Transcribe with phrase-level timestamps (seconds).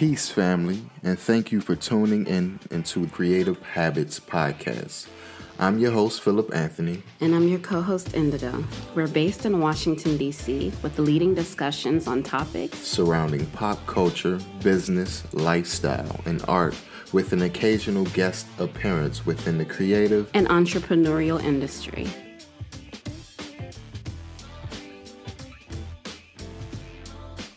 [0.00, 5.08] Peace, family, and thank you for tuning in into Creative Habits Podcast.
[5.58, 7.02] I'm your host, Philip Anthony.
[7.20, 8.64] And I'm your co host, Indigo.
[8.94, 16.18] We're based in Washington, D.C., with leading discussions on topics surrounding pop culture, business, lifestyle,
[16.24, 16.74] and art,
[17.12, 22.08] with an occasional guest appearance within the creative and entrepreneurial industry.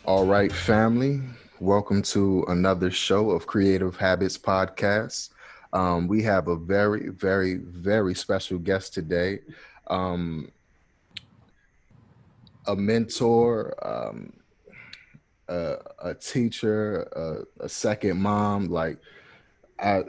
[0.04, 1.22] All right, family.
[1.60, 5.28] Welcome to another show of Creative Habits Podcast.
[5.72, 9.38] Um, we have a very, very, very special guest today.
[9.86, 10.50] Um,
[12.66, 14.32] a mentor, um,
[15.46, 17.02] a, a, teacher,
[17.60, 18.66] a, a, second mom.
[18.66, 18.98] Like,
[19.78, 20.02] I,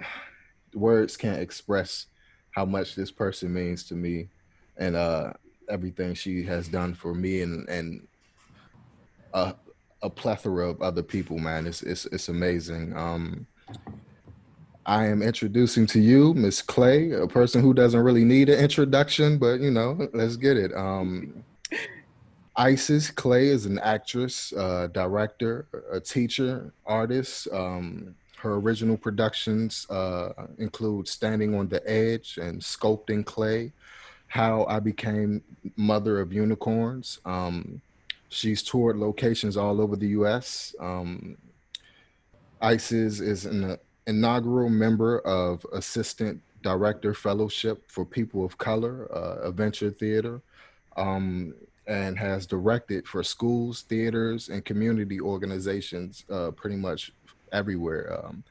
[0.73, 2.07] words can't express
[2.49, 4.29] how much this person means to me,
[4.77, 5.33] and uh,
[5.69, 8.07] everything she has done for me, and and
[9.31, 9.53] uh,
[10.05, 11.65] a plethora of other people, man.
[11.65, 12.95] It's it's it's amazing.
[12.95, 13.47] Um,
[14.85, 19.39] I am introducing to you Miss Clay, a person who doesn't really need an introduction,
[19.39, 20.71] but you know, let's get it.
[20.75, 21.43] Um,
[22.55, 27.47] Ayesis Clay is an actress, uh, director, a teacher, artist.
[27.51, 33.73] Um, her original productions uh, include Standing on the Edge and Sculpting Clay,
[34.27, 35.41] How I Became
[35.75, 37.19] Mother of Unicorns.
[37.25, 37.81] Um,
[38.29, 40.75] She's toured locations all over the U.S.
[40.79, 41.37] Um,
[42.61, 49.91] Ayesis is an inaugural member of Assistant Director Fellowship for People of Color, uh, Adventure
[49.91, 50.41] Theater,
[50.97, 51.53] um,
[51.87, 57.11] and has directed for schools, theaters, and community organizations uh, pretty much
[57.51, 58.19] everywhere.
[58.25, 58.43] Um,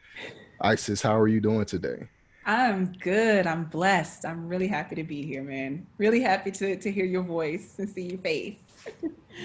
[0.62, 2.08] Ayesis, how are you doing today?
[2.47, 3.47] I'm good.
[3.47, 4.27] I'm blessed.
[4.27, 5.87] I'm really happy to be here, man.
[5.97, 8.56] Really happy to, to hear your voice and see your face.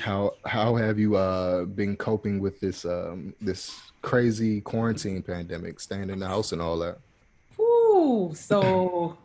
[0.02, 6.10] how how have you uh, been coping with this um, this crazy quarantine pandemic, staying
[6.10, 6.98] in the house and all that?
[7.60, 9.18] Ooh, so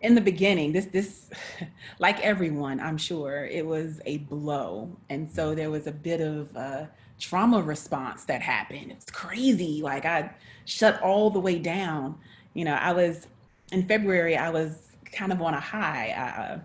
[0.00, 1.30] in the beginning, this this
[1.98, 6.54] like everyone, I'm sure it was a blow, and so there was a bit of
[6.56, 8.92] a trauma response that happened.
[8.92, 9.82] It's crazy.
[9.82, 10.30] Like I
[10.64, 12.18] shut all the way down.
[12.54, 13.26] You know, I was
[13.72, 14.36] in February.
[14.36, 16.14] I was kind of on a high.
[16.16, 16.60] I uh,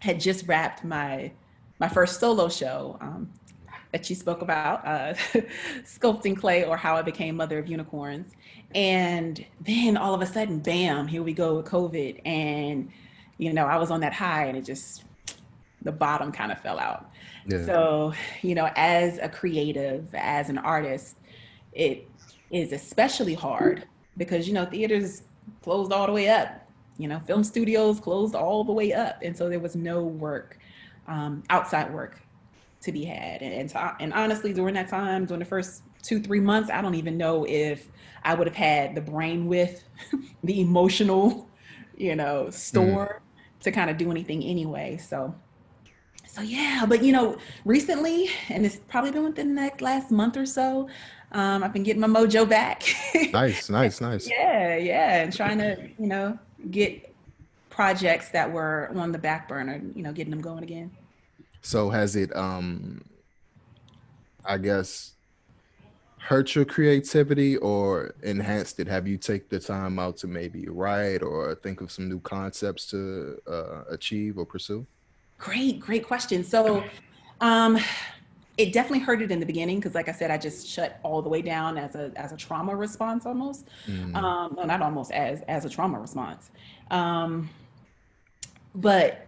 [0.00, 1.32] had just wrapped my
[1.78, 3.30] my first solo show um,
[3.92, 5.14] that you spoke about, uh,
[5.82, 8.32] sculpting clay or how I became mother of unicorns.
[8.74, 12.20] And then all of a sudden, bam, here we go with COVID.
[12.24, 12.90] And,
[13.38, 15.04] you know, I was on that high and it just,
[15.82, 17.10] the bottom kind of fell out.
[17.48, 17.64] Yeah.
[17.64, 21.16] So, you know, as a creative, as an artist,
[21.72, 22.06] it
[22.50, 23.84] is especially hard
[24.16, 25.22] because, you know, theaters
[25.62, 29.18] closed all the way up, you know, film studios closed all the way up.
[29.22, 30.58] And so there was no work
[31.08, 32.20] um, outside work
[32.82, 33.42] to be had.
[33.42, 36.80] And, and, to, and honestly, during that time, during the first two, three months, I
[36.80, 37.88] don't even know if
[38.24, 39.82] I would have had the brain with
[40.44, 41.48] the emotional,
[41.96, 43.62] you know, store mm.
[43.62, 44.98] to kind of do anything anyway.
[44.98, 45.34] So,
[46.26, 50.46] so yeah, but you know, recently, and it's probably been within the last month or
[50.46, 50.88] so,
[51.32, 52.82] um, I've been getting my mojo back.
[53.32, 54.28] nice, nice, nice.
[54.28, 56.38] Yeah, yeah, and trying to, you know,
[56.70, 57.14] get
[57.70, 60.90] projects that were on the back burner, you know, getting them going again.
[61.62, 63.02] So has it um
[64.44, 65.12] I guess
[66.18, 68.88] hurt your creativity or enhanced it?
[68.88, 72.86] Have you take the time out to maybe write or think of some new concepts
[72.90, 74.86] to uh, achieve or pursue?
[75.38, 76.42] Great, great question.
[76.44, 76.84] So
[77.40, 77.78] um
[78.60, 81.22] it definitely hurt it in the beginning because like i said i just shut all
[81.22, 84.14] the way down as a as a trauma response almost mm.
[84.14, 86.50] um no not almost as as a trauma response
[86.90, 87.48] um
[88.74, 89.26] but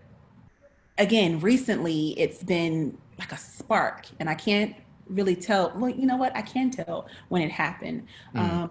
[0.99, 4.75] again, recently it's been like a spark, and I can't
[5.09, 5.73] really tell.
[5.77, 6.35] Well, you know what?
[6.37, 8.07] I can tell when it happened.
[8.35, 8.41] Mm.
[8.41, 8.71] Um,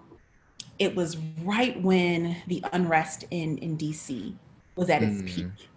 [0.78, 4.34] it was right when the unrest in in DC
[4.76, 5.26] was at its mm.
[5.26, 5.68] peak.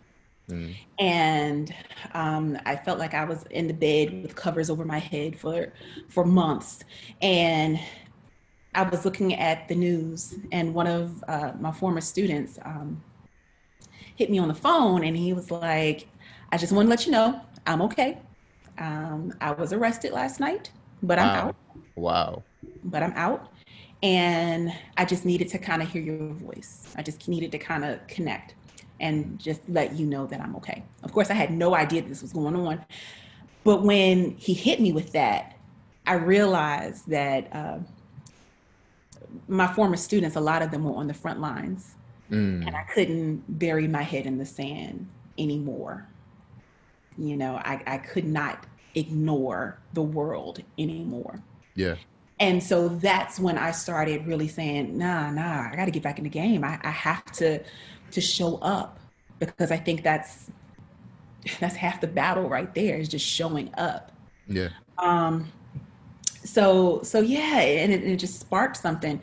[0.50, 0.76] Mm.
[1.00, 1.76] And
[2.14, 5.74] um, I felt like I was in the bed with covers over my head for
[6.08, 6.84] for months,
[7.22, 7.80] and
[8.76, 13.02] I was looking at the news, and one of uh, my former students um,
[14.16, 16.08] hit me on the phone, and he was like,
[16.52, 18.20] I just want to let you know I'm okay.
[18.78, 20.72] Um, I was arrested last night,
[21.02, 21.48] but I'm wow.
[21.48, 21.56] out.
[21.96, 22.44] Wow.
[22.84, 23.52] But I'm out.
[24.04, 26.94] And I just needed to kind of hear your voice.
[26.96, 28.54] I just needed to kind of connect
[29.00, 30.84] and just let you know that I'm okay.
[31.04, 32.84] Of course, I had no idea this was going on.
[33.64, 35.58] But when he hit me with that,
[36.08, 37.80] I realized that uh,
[39.48, 41.96] my former students, a lot of them were on the front lines.
[42.32, 42.68] Mm.
[42.68, 45.08] And I couldn't bury my head in the sand
[45.38, 46.08] anymore
[47.18, 48.66] you know i, I could not
[48.96, 51.40] ignore the world anymore
[51.76, 51.96] yeah
[52.38, 56.18] And so that's when I started really saying, nah, nah, I got to get back
[56.18, 56.66] in the game.
[56.66, 57.64] I, I have to
[58.16, 59.00] to show up
[59.40, 60.50] because I think that's
[61.60, 64.12] that's half the battle right there is just showing up.
[64.48, 64.70] Yeah.
[64.98, 65.52] Um.
[66.44, 69.22] So so yeah, and it, it just sparked something.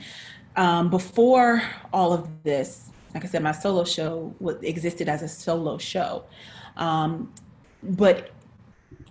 [0.57, 1.63] Um, before
[1.93, 6.25] all of this, like I said, my solo show existed as a solo show.
[6.77, 7.33] Um,
[7.83, 8.31] but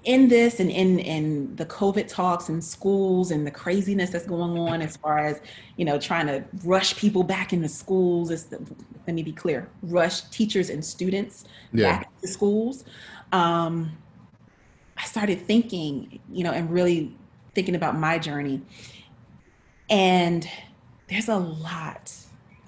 [0.04, 4.58] in this and in in the covid talks in schools and the craziness that's going
[4.58, 5.40] on as far as
[5.78, 10.22] you know trying to rush people back into schools is let me be clear rush
[10.30, 12.00] teachers and students yeah.
[12.00, 12.84] back to schools.
[13.32, 13.96] Um,
[14.98, 17.16] i started thinking you know and really
[17.54, 18.62] thinking about my journey.
[19.90, 20.48] And
[21.10, 22.14] there's a lot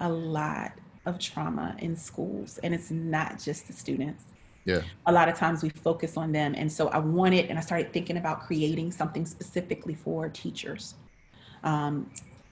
[0.00, 0.72] a lot
[1.06, 4.24] of trauma in schools and it's not just the students
[4.64, 4.82] yeah.
[5.06, 6.54] A lot of times we focus on them.
[6.56, 10.94] And so i wanted and i started thinking about creating something specifically for teachers
[11.64, 12.10] um,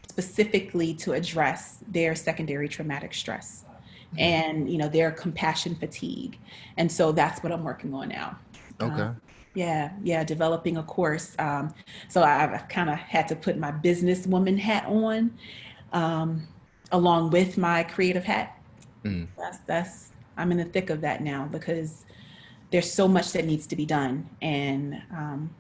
[0.09, 4.19] specifically to address their secondary traumatic stress mm-hmm.
[4.19, 6.39] and you know their compassion fatigue.
[6.77, 8.39] And so that's what i'm working on now.
[8.81, 9.03] Okay.
[9.03, 9.13] uh,
[9.55, 11.37] yeah yeah developing a course.
[11.39, 11.75] Um,
[12.09, 15.33] so i've kind of had to put my businesswoman hat on
[15.93, 16.49] um,
[16.91, 18.59] along with my creative hat.
[19.05, 19.27] Mm.
[19.37, 22.05] that's that's I'm in the thick of that now because
[22.71, 24.29] there's so much that needs to be done.
[24.41, 25.55] And um,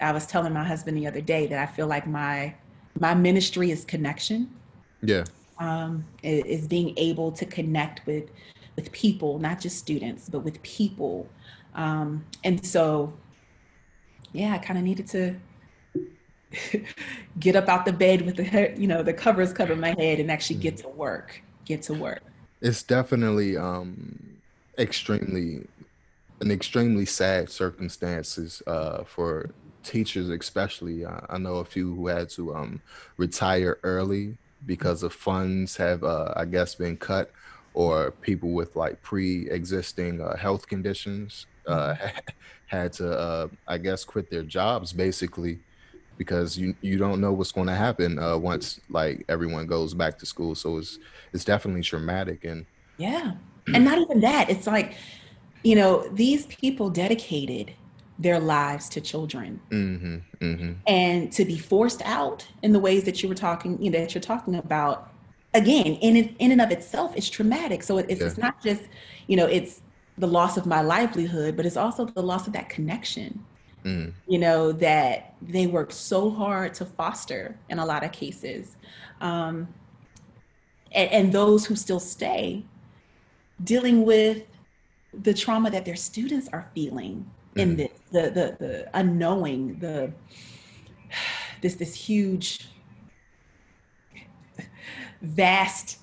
[0.00, 2.54] I was telling my husband the other day that I feel like my
[2.98, 4.54] my ministry is connection.
[5.02, 5.24] Yeah.
[5.58, 8.30] Um, is being able to connect with
[8.76, 11.28] with people, not just students, but with people.
[11.74, 13.12] Um, and so,
[14.32, 15.34] yeah, I kind of needed to
[17.40, 20.30] get up out the bed with the you know the covers cover my head and
[20.30, 21.40] actually get to work.
[21.64, 22.22] Get to work
[22.60, 24.38] it's definitely um
[24.78, 25.66] extremely
[26.40, 29.54] an extremely sad circumstances uh for
[29.84, 31.04] teachers especially.
[31.04, 32.82] Uh, i know a few who had to um
[33.18, 37.30] retire early because of funds have uh i guess been cut
[37.74, 41.94] or people with like pre-existing uh, health conditions uh
[42.66, 45.60] had to uh i guess quit their jobs basically
[46.18, 50.18] because you you don't know what's going to happen uh, once like everyone goes back
[50.18, 50.54] to school.
[50.54, 50.98] So it's
[51.32, 52.66] it's definitely traumatic and
[52.98, 53.34] yeah,
[53.72, 54.50] and not even that.
[54.50, 54.94] It's like
[55.62, 57.72] you know these people dedicated
[58.18, 60.72] their lives to children mm-hmm, mm-hmm.
[60.86, 64.14] and to be forced out in the ways that you were talking you know that
[64.14, 65.12] you're talking about
[65.52, 68.26] again in in and of itself is traumatic so it's, yeah.
[68.26, 68.82] it's not just
[69.26, 69.82] you know it's
[70.16, 73.44] the loss of my livelihood but it's also the loss of that connection
[73.86, 74.12] mm.
[74.26, 78.76] you know, that they work so hard to foster in a lot of cases.
[79.20, 79.68] Um,
[80.92, 82.64] and, and those who still stay
[83.62, 84.42] dealing with
[85.14, 87.62] the trauma that their students are feeling mm.
[87.62, 90.12] in this, the, the, the unknowing, the,
[91.62, 92.68] this, this huge,
[95.22, 95.98] vast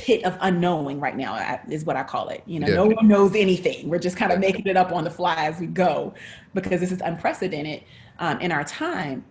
[0.00, 2.42] pit of unknowing right now is what I call it.
[2.46, 2.74] You know, yeah.
[2.76, 3.88] no one knows anything.
[3.88, 6.14] We're just kind of making it up on the fly as we go
[6.54, 7.84] because this is unprecedented
[8.18, 9.24] um, in our time.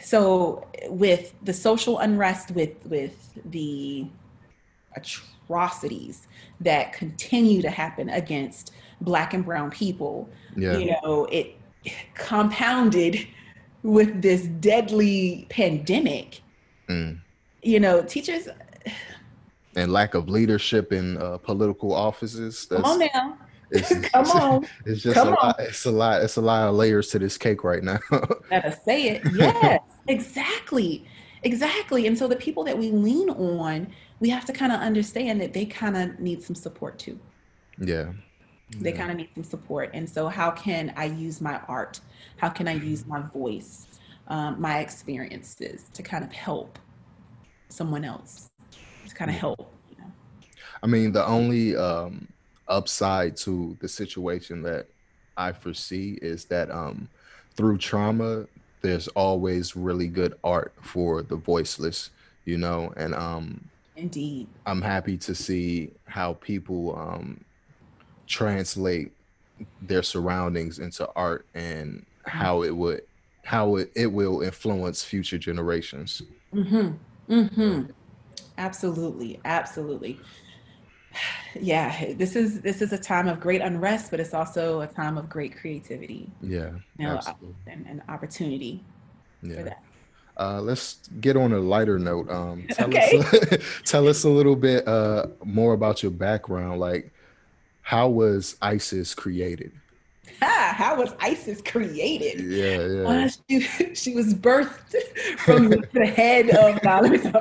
[0.00, 4.06] So with the social unrest, with with the
[4.94, 6.28] atrocities
[6.60, 10.76] that continue to happen against Black and Brown people, yeah.
[10.76, 11.56] you know, it
[12.14, 13.26] compounded
[13.82, 16.42] with this deadly pandemic.
[16.88, 17.18] Mm.
[17.62, 18.48] You know, teachers
[19.76, 22.66] and lack of leadership in uh, political offices.
[22.66, 23.38] That's, Come on now.
[23.70, 24.66] It's, Come on.
[24.86, 25.56] It's just Come a lot.
[25.60, 26.22] It's a lot.
[26.22, 27.98] It's a lot of layers to this cake right now.
[28.50, 29.22] Gotta say it.
[29.34, 31.06] Yes, exactly.
[31.42, 32.06] Exactly.
[32.06, 33.88] And so the people that we lean on,
[34.20, 37.18] we have to kind of understand that they kind of need some support too.
[37.78, 38.12] Yeah.
[38.78, 38.96] They yeah.
[38.96, 39.90] kind of need some support.
[39.92, 42.00] And so, how can I use my art?
[42.38, 43.86] How can I use my voice,
[44.28, 46.78] um, my experiences to kind of help
[47.68, 48.48] someone else?
[49.08, 49.72] To kind of help.
[49.90, 50.12] You know?
[50.82, 52.28] I mean, the only um,
[52.68, 54.86] upside to the situation that
[55.36, 57.08] I foresee is that um,
[57.56, 58.46] through trauma,
[58.82, 62.10] there's always really good art for the voiceless,
[62.44, 67.42] you know, and um, indeed, I'm happy to see how people um,
[68.26, 69.12] translate
[69.82, 72.38] their surroundings into art and mm-hmm.
[72.38, 73.02] how it would
[73.44, 76.22] how it, it will influence future generations.
[76.54, 77.32] Mm-hmm.
[77.32, 77.90] Mm-hmm.
[78.58, 80.18] Absolutely, absolutely.
[81.60, 85.16] Yeah, this is this is a time of great unrest, but it's also a time
[85.16, 86.28] of great creativity.
[86.42, 87.20] Yeah, you know,
[87.68, 88.82] and, and, opportunity
[89.40, 89.54] yeah.
[89.54, 89.82] for that.
[90.36, 92.28] Uh, let's get on a lighter note.
[92.28, 93.20] Um, tell okay.
[93.20, 96.80] us tell us a little bit uh, more about your background.
[96.80, 97.12] Like,
[97.82, 99.70] how was Ayesis created?
[100.40, 102.44] How was Ayesis created?
[102.44, 103.28] Yeah, yeah.
[103.48, 104.94] she, she was birthed
[105.38, 107.20] from the head of dollars.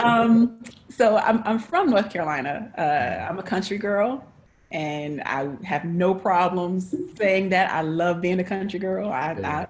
[0.00, 2.72] Um, so I'm, I'm from North Carolina.
[2.76, 4.24] Uh, I'm a country girl,
[4.70, 7.72] and I have no problems saying that.
[7.72, 9.10] I love being a country girl.
[9.10, 9.66] I, yeah.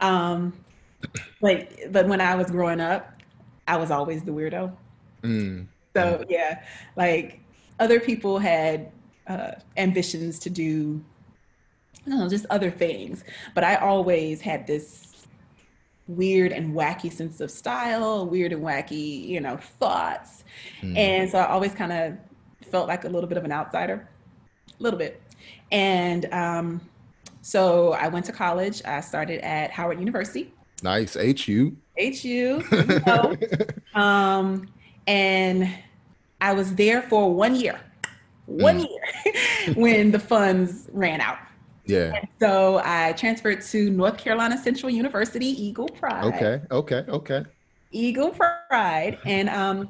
[0.00, 0.52] I um,
[1.40, 3.22] but but when I was growing up,
[3.68, 4.74] I was always the weirdo.
[5.22, 5.66] Mm.
[5.94, 6.64] So yeah,
[6.96, 7.40] like
[7.78, 8.90] other people had
[9.26, 11.02] uh, ambitions to do
[12.06, 13.24] know, just other things.
[13.54, 15.26] But I always had this
[16.08, 20.44] weird and wacky sense of style, weird and wacky, you know, thoughts.
[20.80, 20.96] Mm.
[20.96, 22.16] And so I always kind of
[22.70, 24.08] felt like a little bit of an outsider,
[24.68, 25.22] a little bit.
[25.70, 26.80] And um,
[27.40, 28.82] so I went to college.
[28.84, 30.52] I started at Howard University.
[30.82, 31.14] Nice.
[31.14, 31.76] HU.
[31.98, 32.16] HU.
[32.26, 32.62] You
[33.06, 33.36] know.
[33.94, 34.68] um,
[35.06, 35.72] and
[36.40, 37.80] I was there for one year,
[38.46, 38.88] one mm.
[38.88, 41.38] year when the funds ran out.
[41.84, 42.14] Yeah.
[42.14, 46.24] And so I transferred to North Carolina Central University, Eagle Pride.
[46.34, 47.44] Okay, okay, okay.
[47.90, 49.18] Eagle Pride.
[49.24, 49.88] And um,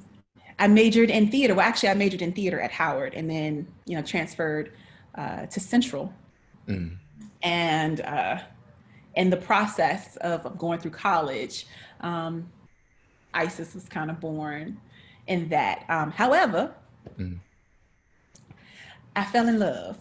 [0.58, 1.54] I majored in theater.
[1.54, 4.72] Well, actually, I majored in theater at Howard and then, you know, transferred
[5.14, 6.12] uh, to Central.
[6.68, 6.96] Mm.
[7.42, 8.38] And uh,
[9.16, 11.66] in the process of going through college,
[12.00, 12.48] um,
[13.34, 14.78] Ayesis was kind of born
[15.26, 15.84] in that.
[15.88, 16.74] Um, however,
[17.18, 17.38] mm.
[19.14, 19.98] I fell in love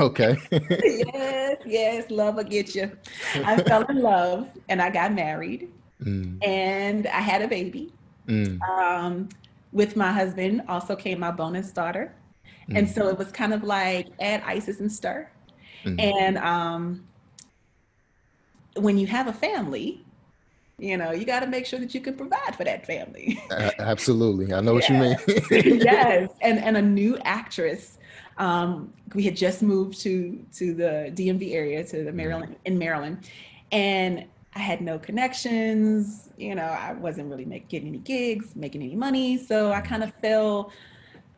[0.00, 0.36] Okay.
[0.50, 2.90] yes, yes, love will get you.
[3.34, 5.70] I fell in love and I got married
[6.02, 6.42] mm.
[6.42, 7.92] and I had a baby.
[8.26, 8.60] Mm.
[8.62, 9.28] Um,
[9.72, 12.14] with my husband also came my bonus daughter.
[12.68, 12.78] Mm.
[12.78, 15.28] And so it was kind of like add Ayesis and stir.
[15.84, 16.00] Mm.
[16.00, 17.04] And um,
[18.76, 20.04] when you have a family,
[20.78, 23.40] you know, you got to make sure that you can provide for that family.
[23.50, 24.52] Uh, absolutely.
[24.52, 25.16] I know what you mean.
[25.50, 26.30] yes.
[26.40, 27.98] And, and a new actress
[28.38, 32.16] um, we had just moved to to the DMV area, to the mm-hmm.
[32.16, 33.28] Maryland in Maryland,
[33.70, 34.24] and
[34.54, 36.30] I had no connections.
[36.36, 40.02] You know, I wasn't really make, getting any gigs, making any money, so I kind
[40.02, 40.72] of fell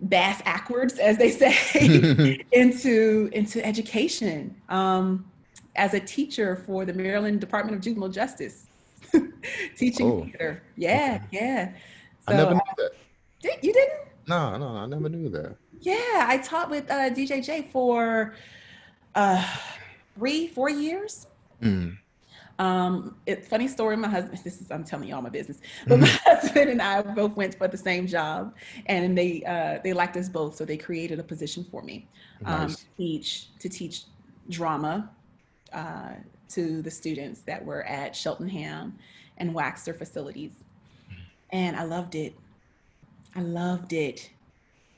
[0.09, 5.25] bass backwards, as they say, into into education um,
[5.77, 8.67] as a teacher for the Maryland Department of Juvenile Justice,
[9.77, 10.25] teaching oh.
[10.25, 10.63] theater.
[10.77, 11.39] Yeah, okay.
[11.39, 11.73] yeah.
[12.27, 12.91] So, I never knew that.
[13.43, 14.01] Did, you didn't?
[14.27, 15.57] No, no, I never knew that.
[15.85, 18.35] Yeah, I taught with uh, DJJ for
[19.15, 19.47] uh,
[20.17, 21.27] three, four years.
[21.63, 21.99] Mm.
[22.59, 23.97] Um, it, funny story.
[23.97, 24.41] My husband.
[24.45, 25.59] This is I'm telling you all my business.
[25.87, 28.55] But my husband and I both went for the same job,
[28.87, 32.09] and they uh, they liked us both, so they created a position for me
[32.47, 32.77] um, nice.
[32.77, 34.05] to teach to teach
[34.49, 35.11] drama
[35.75, 36.13] uh,
[36.51, 38.99] to the students that were at Cheltenham
[39.37, 40.53] and Waxter facilities,
[41.51, 42.35] and I loved it.
[43.37, 44.31] I loved it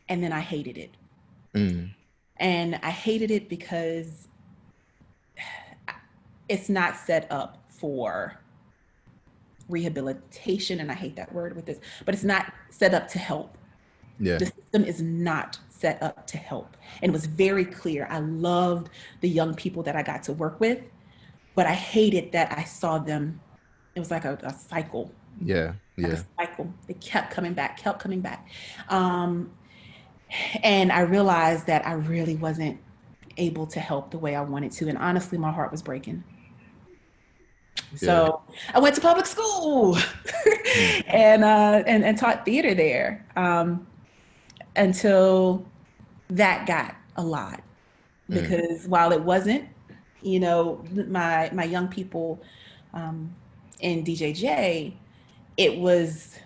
[0.08, 0.90] and then I hated it.
[1.54, 1.90] Mm.
[2.38, 4.28] And I hated it because
[6.48, 8.38] it's not set up for
[9.68, 10.80] rehabilitation.
[10.80, 13.56] And I hate that word with this, but it's not set up to help.
[14.18, 14.38] Yeah.
[14.38, 16.76] The system is not set up to help.
[17.02, 18.06] And it was very clear.
[18.10, 20.80] I loved the young people that I got to work with,
[21.54, 23.40] but I hated that I saw them.
[23.94, 25.10] It was like a, a cycle.
[25.42, 25.72] Yeah.
[25.96, 26.08] Yeah.
[26.08, 26.72] Like cycle.
[26.88, 28.48] It kept coming back, kept coming back.
[28.88, 29.50] Um,
[30.62, 32.78] and I realized that I really wasn't
[33.36, 34.88] able to help the way I wanted to.
[34.88, 36.24] And honestly, my heart was breaking.
[37.94, 38.42] So
[38.74, 39.96] I went to public school
[41.06, 43.86] and, uh, and, and taught theater there um,
[44.74, 45.66] until
[46.30, 47.62] that got a lot.
[48.30, 48.42] Mm.
[48.42, 48.88] Because mm.
[48.88, 49.68] while it wasn't,
[50.22, 52.42] you know, my my young people
[52.92, 53.32] um,
[53.80, 54.92] in DJJ,
[55.56, 56.36] it was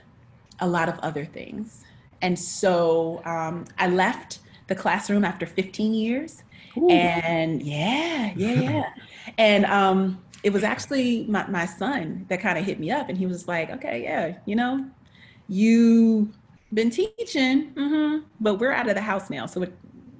[0.60, 1.84] a lot of other things.
[2.22, 6.42] And so um, I left the classroom after 15 years.
[6.76, 6.88] Ooh.
[6.88, 8.84] And yeah, yeah, yeah.
[9.38, 13.18] and um, it was actually my, my son that kind of hit me up and
[13.18, 14.86] he was like, okay, yeah, you know,
[15.48, 16.30] you
[16.72, 19.46] been teaching, mm-hmm, but we're out of the house now.
[19.46, 19.66] So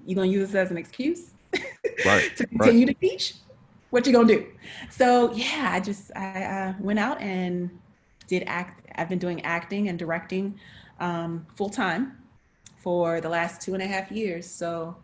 [0.06, 1.30] you gonna use this as an excuse
[2.04, 3.00] right, to continue right.
[3.00, 3.34] to teach?
[3.90, 4.46] What you gonna do?
[4.90, 7.70] So yeah, I just I uh, went out and
[8.26, 8.88] did act.
[8.96, 10.58] I've been doing acting and directing
[11.00, 12.18] um, full time
[12.76, 14.48] for the last two and a half years.
[14.48, 14.96] So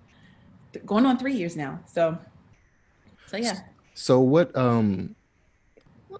[0.72, 1.80] th- going on three years now.
[1.86, 2.18] So,
[3.26, 3.58] so yeah.
[3.94, 5.16] So what um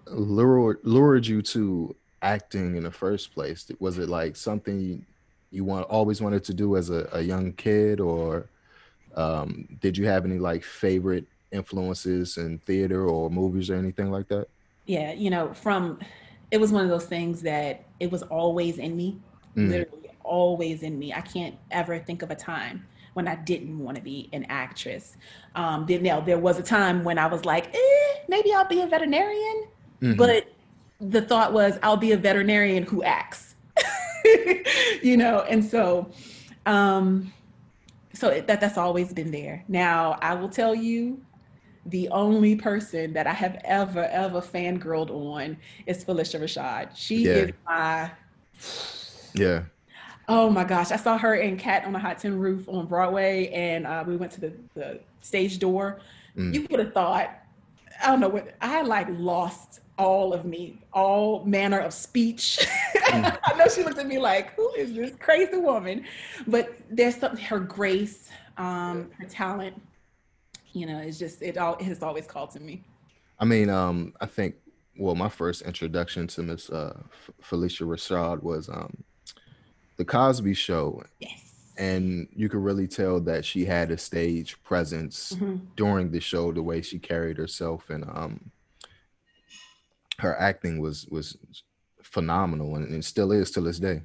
[0.07, 3.69] lured lured you to acting in the first place?
[3.79, 5.01] Was it like something you,
[5.51, 8.49] you want always wanted to do as a, a young kid, or
[9.15, 14.27] um, did you have any like favorite influences in theater or movies or anything like
[14.27, 14.47] that?
[14.85, 15.99] Yeah, you know, from
[16.51, 19.19] it was one of those things that it was always in me
[19.57, 19.69] mm.
[19.69, 21.13] literally always in me.
[21.13, 25.17] I can't ever think of a time when I didn't want to be an actress.
[25.55, 28.81] Um, then now there was a time when I was like, eh, maybe I'll be
[28.81, 29.67] a veterinarian,
[30.01, 30.13] mm-hmm.
[30.13, 30.53] but
[30.99, 33.55] the thought was I'll be a veterinarian who acts,
[35.01, 36.11] you know, and so.
[36.65, 37.33] Um,
[38.13, 39.63] so that that's always been there.
[39.67, 41.21] Now I will tell you,
[41.85, 46.89] the only person that I have ever ever fangirled on is Phylicia Rashad.
[46.95, 47.31] She yeah.
[47.31, 48.11] is my
[49.33, 49.63] yeah.
[50.29, 53.47] Oh my gosh, I saw her in Cat on a Hot Tin Roof on Broadway,
[53.49, 55.99] and uh, we went to the, the stage door.
[56.35, 56.53] Mm.
[56.53, 57.29] You would have thought,
[58.03, 62.59] I don't know what I like lost all of me, all manner of speech.
[62.95, 63.39] Mm.
[63.45, 66.05] I know she looked at me like, "Who is this crazy woman?"
[66.45, 69.81] But there's something her grace, um, her talent.
[70.73, 72.83] You know, it's just it all it has always called to me.
[73.39, 74.55] I mean, um, I think
[74.97, 76.99] well, my first introduction to Miss uh,
[77.41, 79.03] Phylicia Rashad was um,
[79.97, 81.03] the Cosby Show.
[81.19, 81.43] Yes.
[81.77, 85.57] And you could really tell that she had a stage presence mm-hmm.
[85.75, 88.51] during the show, the way she carried herself, and um,
[90.17, 91.37] her acting was was
[92.01, 94.01] phenomenal, and, and still is to this day.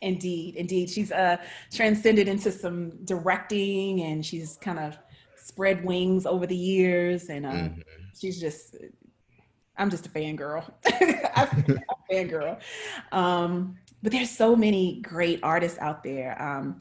[0.00, 1.36] Indeed, indeed, she's uh
[1.72, 4.98] transcended into some directing, and she's kind of
[5.36, 7.80] spread wings over the years, and uh, mm-hmm.
[8.18, 8.76] she's just
[9.76, 10.64] I'm just a fangirl.
[11.36, 12.60] I'm a fangirl.
[13.12, 16.40] Um, but there's so many great artists out there.
[16.40, 16.78] Um,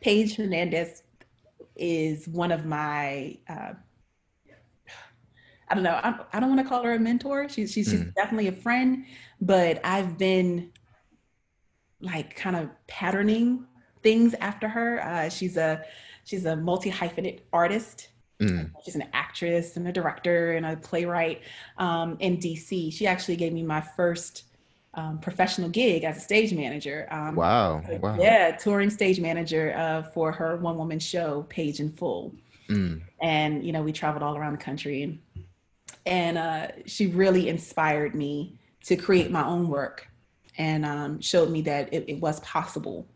[0.00, 1.02] Paige Hernandez
[1.74, 3.72] is one of my, uh,
[5.68, 7.48] I don't know, I, I don't want to call her a mentor.
[7.48, 8.14] She's, she's, mm.
[8.14, 9.04] definitely a friend,
[9.40, 10.70] but I've been
[12.00, 13.66] like kind of patterning
[14.04, 15.02] things after her.
[15.02, 15.82] Uh, she's a,
[16.22, 18.10] she's a multi hyphenate artist.
[18.40, 18.70] Mm.
[18.84, 21.42] She's an actress and a director and a playwright
[21.78, 22.92] um, in DC.
[22.92, 24.44] She actually gave me my first
[24.94, 27.06] um, professional gig as a stage manager.
[27.10, 27.82] Um, wow.
[28.00, 28.16] wow.
[28.18, 32.34] Yeah, touring stage manager uh, for her one woman show, Paige in Full.
[32.68, 33.02] Mm.
[33.20, 35.20] And, you know, we traveled all around the country.
[36.06, 40.08] And uh, she really inspired me to create my own work
[40.58, 43.06] and um, showed me that it, it was possible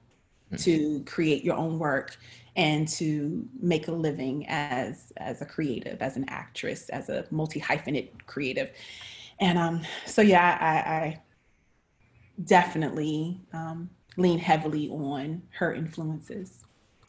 [0.53, 0.63] mm.
[0.65, 2.17] to create your own work
[2.57, 7.61] and to make a living as as a creative, as an actress, as a multi
[7.61, 8.71] hyphenate creative.
[9.39, 11.23] And um, so yeah, I, I
[12.45, 16.65] definitely um, lean heavily on her influences,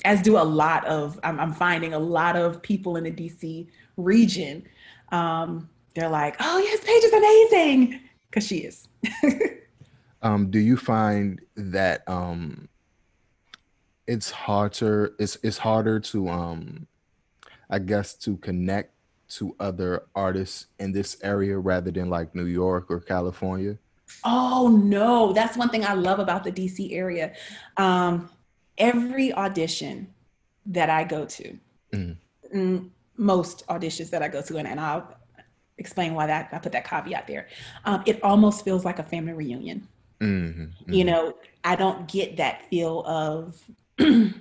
[0.05, 1.19] as do a lot of.
[1.23, 4.67] I'm, I'm finding a lot of people in the DC region.
[5.11, 8.87] Um, they're like, "Oh yes, Paige is amazing," because she is.
[10.21, 12.69] um, do you find that um,
[14.09, 16.87] it's harder it's it's harder to um
[17.69, 18.95] I guess to connect
[19.37, 23.77] to other artists in this area rather than like New York or California?
[24.23, 27.33] Oh no, that's one thing I love about the DC area.
[27.77, 28.29] Um,
[28.77, 30.13] every audition
[30.65, 31.57] that I go to,
[31.93, 32.87] mm-hmm.
[33.17, 35.15] most auditions that I go to, and, and I'll
[35.77, 37.47] explain why that I put that caveat there.
[37.85, 39.87] Um, it almost feels like a family reunion.
[40.19, 40.61] Mm-hmm.
[40.61, 40.93] Mm-hmm.
[40.93, 43.63] You know, I don't get that feel of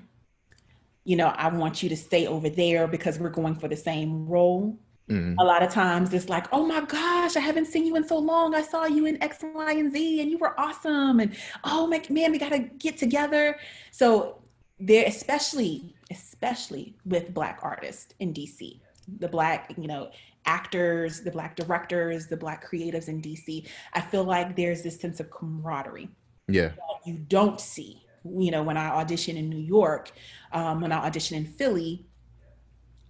[1.08, 4.26] you know, I want you to stay over there because we're going for the same
[4.26, 4.78] role.
[5.08, 5.38] Mm-hmm.
[5.38, 8.18] A lot of times it's like, oh my gosh, I haven't seen you in so
[8.18, 8.54] long.
[8.54, 11.20] I saw you in X, Y, and Z, and you were awesome.
[11.20, 13.58] And oh my man, we got to get together.
[13.90, 14.42] So
[14.78, 18.80] there, especially, especially with Black artists in DC,
[19.18, 20.10] the Black, you know,
[20.44, 25.20] actors, the Black directors, the Black creatives in DC, I feel like there's this sense
[25.20, 26.08] of camaraderie.
[26.48, 26.72] Yeah.
[27.04, 30.10] you don't see you know, when I audition in New York,
[30.52, 32.06] um, when I audition in Philly,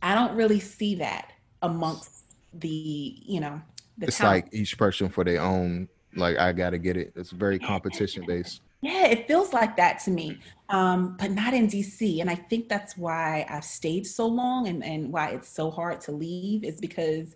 [0.03, 3.61] I don't really see that amongst the, you know,
[3.99, 4.47] the it's talent.
[4.47, 7.13] like each person for their own, like, I got to get it.
[7.17, 8.63] It's very competition based.
[8.81, 12.21] Yeah, it feels like that to me, um, but not in DC.
[12.21, 16.01] And I think that's why I've stayed so long and, and why it's so hard
[16.03, 17.35] to leave is because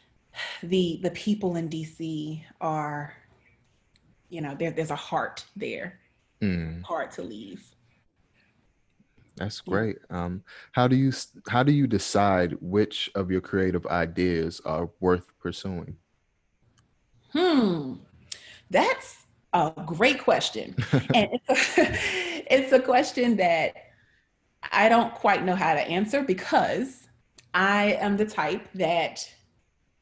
[0.62, 3.12] the the people in DC are,
[4.28, 5.98] you know, there, there's a heart there
[6.40, 6.82] mm.
[6.82, 7.62] hard to leave.
[9.38, 9.98] That's great.
[10.10, 11.12] Um, how do you
[11.48, 15.96] how do you decide which of your creative ideas are worth pursuing?
[17.32, 17.94] Hmm,
[18.70, 20.74] that's a great question,
[21.14, 21.98] and it's a,
[22.54, 23.74] it's a question that
[24.72, 27.08] I don't quite know how to answer because
[27.54, 29.28] I am the type that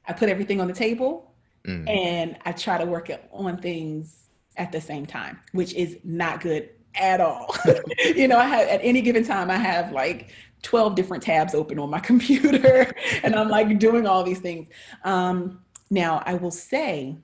[0.06, 1.34] I put everything on the table
[1.66, 1.88] mm.
[1.88, 6.70] and I try to work on things at the same time, which is not good
[6.96, 7.54] at all.
[7.98, 10.30] you know, I have at any given time, I have like
[10.62, 14.68] 12 different tabs open on my computer and I'm like doing all these things.
[15.04, 17.16] Um, now, I will say,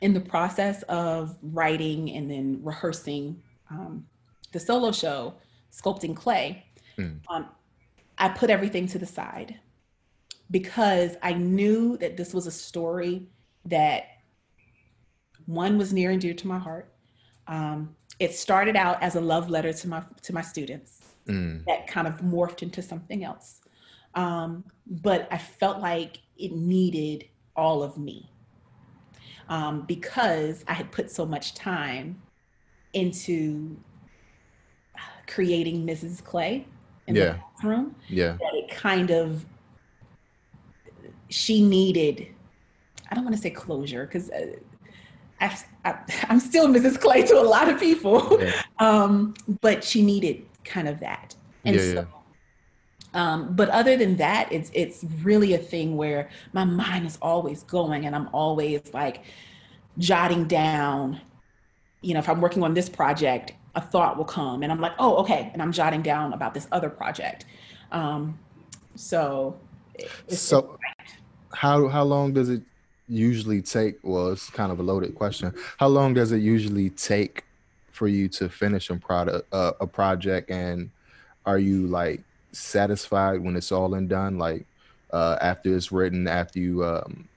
[0.00, 4.06] in the process of writing and then rehearsing um,
[4.52, 5.34] the solo show,
[5.70, 6.64] Sculpting Clay,
[7.00, 7.20] Mm.
[7.28, 7.48] Um,
[8.18, 9.58] I put everything to the side
[10.50, 13.28] because I knew that this was a story
[13.64, 14.04] that
[15.46, 16.92] one was near and dear to my heart.
[17.46, 21.64] Um, it started out as a love letter to my to my students mm.
[21.64, 23.62] that kind of morphed into something else.
[24.14, 28.30] Um, but I felt like it needed all of me
[29.48, 32.20] um, because I had put so much time
[32.92, 33.76] into
[35.26, 36.22] creating Mrs.
[36.22, 36.66] Clay
[37.06, 37.24] in yeah.
[37.24, 37.94] the classroom.
[38.08, 38.32] Yeah.
[38.32, 39.46] That it kind of
[41.30, 42.26] she needed.
[43.10, 44.56] I don't want to say closure because uh,
[45.40, 45.56] I,
[46.28, 47.00] am still Mrs.
[47.00, 48.62] Clay to a lot of people, yeah.
[48.78, 51.34] um, but she needed kind of that.
[51.64, 52.06] And yeah, so.
[53.12, 57.64] Um, but other than that, it's it's really a thing where my mind is always
[57.64, 59.22] going, and I'm always like
[59.98, 61.20] jotting down.
[62.02, 64.92] You know, if I'm working on this project, a thought will come, and I'm like,
[64.98, 67.46] oh, okay, and I'm jotting down about this other project.
[67.90, 68.38] Um,
[68.94, 69.58] so,
[70.28, 70.78] so
[71.52, 72.62] how how long does it
[73.10, 73.98] usually take?
[74.02, 75.54] Well, it's kind of a loaded question.
[75.78, 77.44] How long does it usually take
[77.90, 80.90] for you to finish a product uh, a project, and
[81.44, 84.38] are you like satisfied when it's all and done?
[84.38, 84.64] Like
[85.12, 87.28] uh, after it's written, after you um,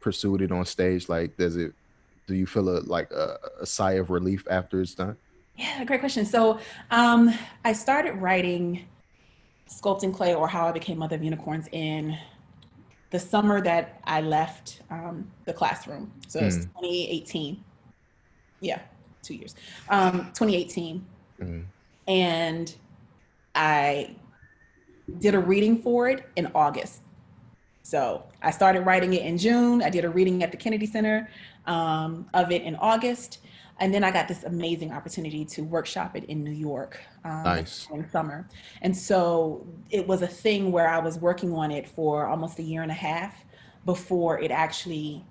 [0.00, 1.72] pursued it on stage, like does it?
[2.26, 5.16] Do you feel a, like a, a sigh of relief after it's done?
[5.56, 6.24] Yeah, great question.
[6.24, 6.60] So
[6.90, 7.34] um,
[7.64, 8.84] I started writing
[9.68, 12.16] Sculpting Clay or How I Became Mother of Unicorns in
[13.10, 16.12] the summer that I left um, the classroom.
[16.28, 16.46] So mm.
[16.46, 17.62] it's 2018.
[18.60, 18.80] Yeah,
[19.22, 19.54] two years.
[19.88, 21.04] Um, 2018.
[21.40, 21.64] Mm.
[22.06, 22.74] And
[23.54, 24.14] I
[25.18, 27.02] did a reading for it in August.
[27.82, 29.82] So I started writing it in June.
[29.82, 31.28] I did a reading at the Kennedy Center
[31.66, 33.38] um, of it in August.
[33.80, 37.88] And then I got this amazing opportunity to workshop it in New York um, nice.
[37.92, 38.46] in summer.
[38.82, 42.62] And so it was a thing where I was working on it for almost a
[42.62, 43.44] year and a half
[43.86, 45.24] before it actually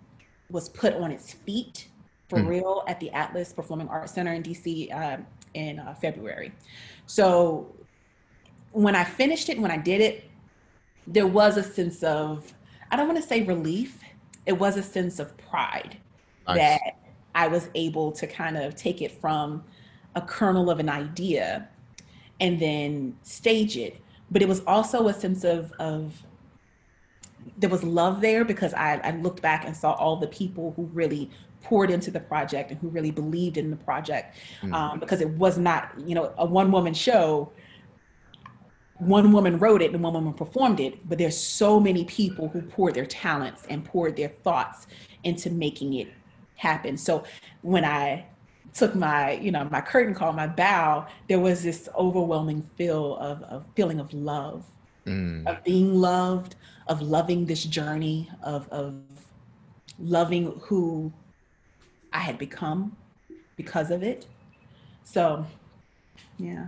[0.49, 1.89] was put on its feet
[2.27, 2.47] for mm.
[2.47, 5.17] real at the Atlas Performing Arts Center in DC uh,
[5.53, 6.51] in uh, February.
[7.05, 7.75] So
[8.71, 10.29] when I finished it, when I did it,
[11.05, 12.53] there was a sense of,
[12.91, 13.99] I don't want to say relief,
[14.45, 15.97] it was a sense of pride
[16.47, 16.57] nice.
[16.57, 16.98] that
[17.39, 19.63] I was able to kind of take it from
[20.13, 21.69] a kernel of an idea
[22.41, 24.01] and then stage it.
[24.29, 26.21] But it was also a sense of, of
[27.57, 30.83] there was love there because I, I looked back and saw all the people who
[30.87, 31.31] really
[31.63, 34.73] poured into the project and who really believed in the project mm-hmm.
[34.73, 37.51] um, because it was not you know a one woman show
[38.99, 42.61] one woman wrote it and one woman performed it, but there's so many people who
[42.61, 44.87] poured their talents and poured their thoughts
[45.23, 46.09] into making it
[46.59, 46.97] happen.
[46.97, 47.23] So
[47.61, 48.25] when I
[48.73, 53.41] took my, you know, my curtain call, my bow, there was this overwhelming feel of,
[53.43, 54.65] of feeling of love,
[55.05, 55.47] mm.
[55.47, 56.55] of being loved,
[56.87, 58.93] of loving this journey, of, of
[59.97, 61.11] loving who
[62.11, 62.95] I had become
[63.55, 64.27] because of it.
[65.03, 65.45] So,
[66.37, 66.67] yeah.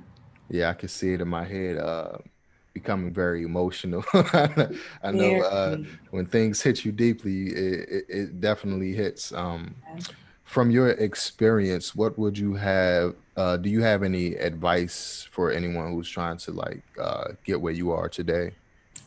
[0.49, 1.77] Yeah, I can see it in my head.
[1.77, 2.17] Uh,
[2.73, 4.03] becoming very emotional.
[4.13, 5.77] I know uh,
[6.11, 9.33] when things hit you deeply, it, it, it definitely hits.
[9.33, 9.75] Um,
[10.43, 13.15] from your experience, what would you have?
[13.37, 17.73] Uh, do you have any advice for anyone who's trying to like uh, get where
[17.73, 18.51] you are today?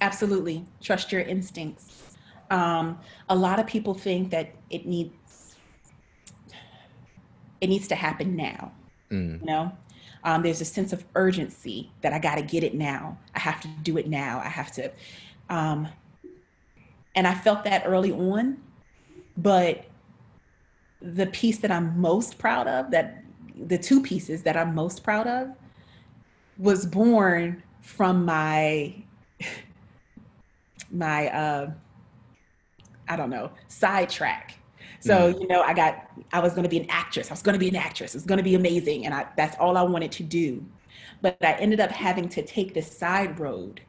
[0.01, 2.17] Absolutely, trust your instincts.
[2.51, 2.99] Um,
[3.29, 5.57] a lot of people think that it needs
[7.61, 8.73] it needs to happen now.
[9.11, 9.41] Mm.
[9.41, 9.73] You know,
[10.25, 13.19] um, there's a sense of urgency that I got to get it now.
[13.35, 14.41] I have to do it now.
[14.43, 14.91] I have to.
[15.51, 15.89] Um,
[17.15, 18.57] and I felt that early on,
[19.37, 19.85] but
[21.01, 23.23] the piece that I'm most proud of, that
[23.55, 25.51] the two pieces that I'm most proud of,
[26.57, 28.95] was born from my
[30.91, 31.71] my uh,
[33.09, 34.59] I don't know sidetrack
[35.05, 35.41] so, mm.
[35.43, 37.31] you know, I got, I was going to be an actress.
[37.31, 38.15] I was going to be an actress.
[38.15, 39.05] It's going to be amazing.
[39.05, 40.65] And I, that's all I wanted to do.
[41.21, 43.83] But I ended up having to take this side road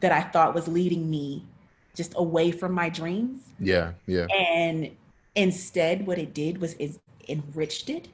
[0.00, 1.46] that I thought was leading me
[1.94, 3.40] just away from my dreams.
[3.58, 3.92] Yeah.
[4.06, 4.26] Yeah.
[4.26, 4.94] And
[5.34, 8.08] instead, what it did was it enriched it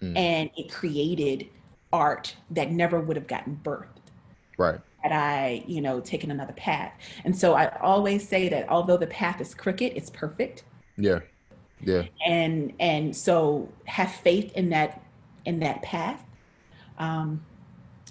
[0.00, 0.16] mm.
[0.16, 1.48] and it created
[1.92, 3.86] art that never would have gotten birthed.
[4.56, 4.80] Right.
[5.02, 6.92] Had I, you know, taken another path.
[7.24, 10.64] And so I always say that although the path is crooked, it's perfect.
[10.96, 11.20] Yeah
[11.82, 12.04] yeah.
[12.26, 15.02] And and so have faith in that
[15.44, 16.24] in that path.
[16.98, 17.42] Um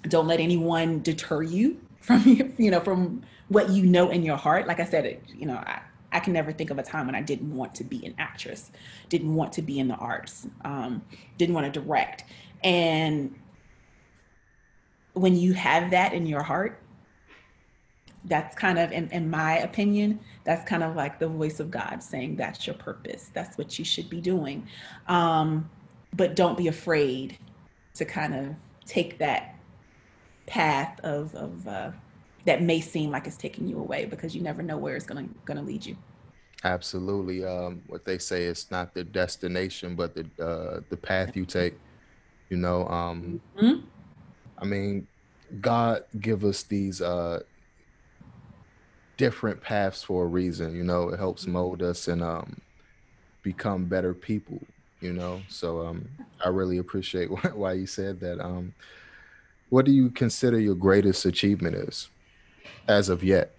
[0.08, 2.22] don't let anyone deter you from
[2.58, 4.66] you know from what you know in your heart.
[4.66, 5.80] Like i said you know i
[6.12, 8.70] I can never think of a time when I didn't want to be an actress,
[9.08, 11.02] didn't want to be in the arts, um,
[11.38, 12.24] didn't want to direct.
[12.64, 13.34] And
[15.12, 16.80] when you have that in your heart,
[18.24, 22.02] that's kind of, in, in my opinion, that's kind of like the voice of God
[22.02, 23.30] saying that's your purpose.
[23.32, 24.66] That's what you should be doing.
[25.08, 25.70] Um,
[26.14, 27.38] but don't be afraid
[27.94, 28.54] to kind of
[28.84, 29.54] take that
[30.46, 31.90] path of, of uh,
[32.44, 35.28] that may seem like it's taking you away because you never know where it's going
[35.28, 35.96] to going to lead you.
[36.64, 37.44] Absolutely.
[37.44, 41.74] Um, what they say is not the destination, but the uh, the path you take.
[42.50, 43.86] You know, um, mm-hmm.
[44.58, 45.06] I mean,
[45.60, 47.40] God give us these uh,
[49.20, 50.74] different paths for a reason.
[50.74, 51.52] You know, it helps mm-hmm.
[51.52, 52.58] mold us and um,
[53.42, 54.58] become better people.
[55.02, 56.08] You know, so um,
[56.42, 58.40] I really appreciate why you said that.
[58.40, 58.74] Um,
[59.68, 62.08] what do you consider your greatest achievement is,
[62.88, 63.54] as of yet?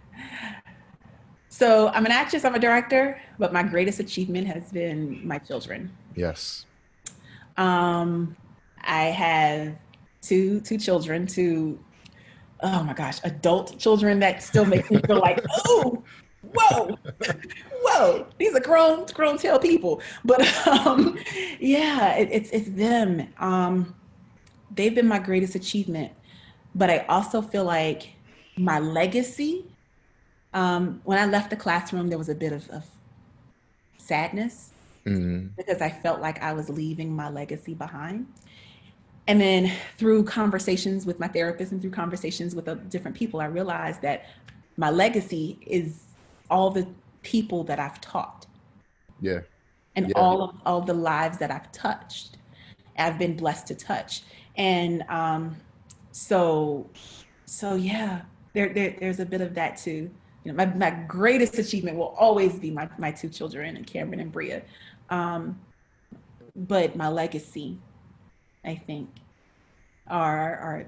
[1.48, 2.44] so I'm an actress.
[2.44, 5.90] I'm a director, but my greatest achievement has been my children.
[6.14, 6.66] Yes.
[7.56, 8.36] Um,
[8.82, 9.76] I have
[10.22, 11.78] two two children, two
[12.62, 16.02] oh my gosh, adult children that still makes me feel like, oh,
[16.42, 16.98] whoa,
[17.82, 20.00] whoa, these are grown grown tail people.
[20.24, 21.18] But um,
[21.58, 23.28] yeah, it, it's it's them.
[23.38, 23.94] Um,
[24.74, 26.12] they've been my greatest achievement.
[26.74, 28.10] But I also feel like
[28.56, 29.64] my legacy.
[30.52, 32.84] Um, when I left the classroom, there was a bit of, of
[33.98, 34.70] sadness
[35.06, 35.48] mm-hmm.
[35.56, 38.26] because I felt like I was leaving my legacy behind.
[39.30, 44.02] And then through conversations with my therapist and through conversations with different people, I realized
[44.02, 44.24] that
[44.76, 46.00] my legacy is
[46.50, 46.84] all the
[47.22, 48.46] people that I've taught.
[49.20, 49.42] Yeah.
[49.94, 50.14] And yeah.
[50.16, 52.38] all of all the lives that I've touched.
[52.98, 54.22] I've been blessed to touch.
[54.56, 55.56] And um,
[56.10, 56.90] so
[57.44, 60.10] so yeah, there, there there's a bit of that too.
[60.42, 64.18] You know, my, my greatest achievement will always be my, my two children and Cameron
[64.18, 64.62] and Bria.
[65.08, 65.60] Um,
[66.56, 67.78] but my legacy,
[68.64, 69.08] I think,
[70.06, 70.86] are are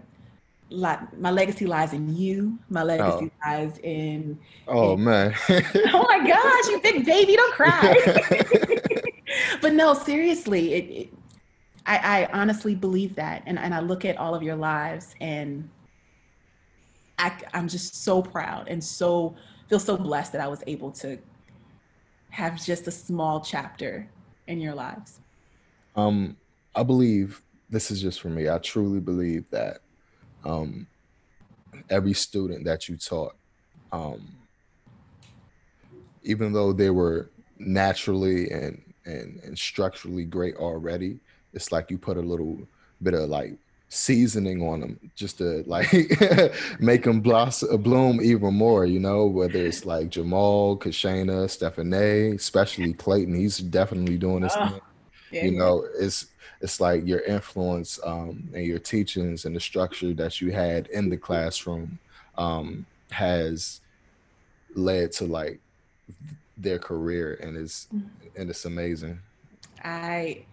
[1.18, 2.58] my legacy lies in you.
[2.70, 3.50] My legacy oh.
[3.50, 4.38] lies in.
[4.66, 5.34] Oh in, man!
[5.48, 7.94] oh my gosh, you big baby, don't cry.
[9.60, 11.14] but no, seriously, it, it,
[11.86, 15.68] I, I honestly believe that, and and I look at all of your lives, and
[17.18, 19.34] I, I'm just so proud and so
[19.68, 21.18] feel so blessed that I was able to
[22.30, 24.08] have just a small chapter
[24.46, 25.20] in your lives.
[25.94, 26.36] Um,
[26.74, 28.48] I believe this is just for me.
[28.48, 29.78] I truly believe that
[30.44, 30.86] um,
[31.88, 33.34] every student that you taught,
[33.90, 34.28] um,
[36.22, 41.18] even though they were naturally and, and and structurally great already,
[41.54, 42.58] it's like you put a little
[43.02, 43.56] bit of like
[43.88, 45.90] seasoning on them just to like
[46.80, 52.94] make them blossom bloom even more you know whether it's like jamal kashana stephanie especially
[52.94, 53.34] clayton.
[53.34, 54.80] He's definitely doing this thing
[55.32, 56.26] yeah, you know it's
[56.60, 61.08] it's like your influence um, and your teachings and the structure that you had in
[61.08, 61.98] the classroom
[62.38, 63.80] um, has
[64.74, 65.60] led to like
[66.56, 68.06] their career and it's mm-hmm.
[68.36, 69.18] and it's amazing.
[69.84, 70.44] I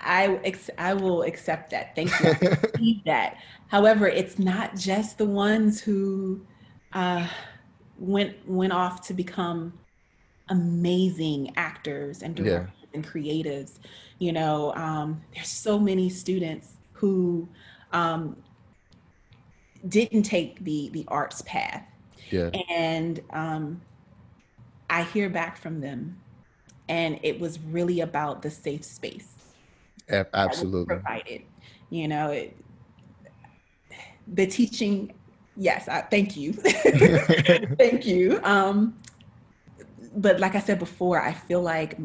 [0.00, 1.94] i ex- i will accept that.
[1.94, 2.50] Thank you.
[2.50, 3.38] I that.
[3.68, 6.40] However it's not just the ones who
[6.92, 7.26] uh,
[7.98, 9.72] went went off to become
[10.48, 12.68] amazing actors and directors.
[12.94, 13.78] And creatives
[14.18, 17.48] you know, um, there's so many students who
[17.92, 18.36] um,
[19.88, 21.84] didn't take the the arts path.
[22.30, 22.50] Yeah.
[22.70, 23.82] And um,
[24.88, 26.18] I hear back from them,
[26.88, 29.32] and it was really about the safe space.
[30.08, 30.86] Absolutely.
[30.86, 31.42] provided.
[31.90, 32.56] You know, it,
[34.28, 35.12] the teaching.
[35.56, 36.52] Yes, I, thank you.
[37.78, 38.40] thank you.
[38.42, 38.98] Um,
[40.16, 41.98] but like I said before, I feel like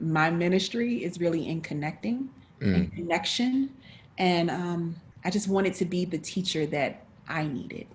[0.00, 2.28] my ministry is really in connecting
[2.60, 2.74] mm.
[2.74, 3.70] and connection.
[4.18, 7.86] And um, I just wanted to be the teacher that I needed.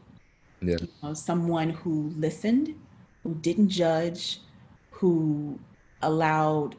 [0.61, 0.77] Yeah.
[0.81, 2.75] You know, someone who listened,
[3.23, 4.39] who didn't judge,
[4.91, 5.59] who
[6.01, 6.75] allowed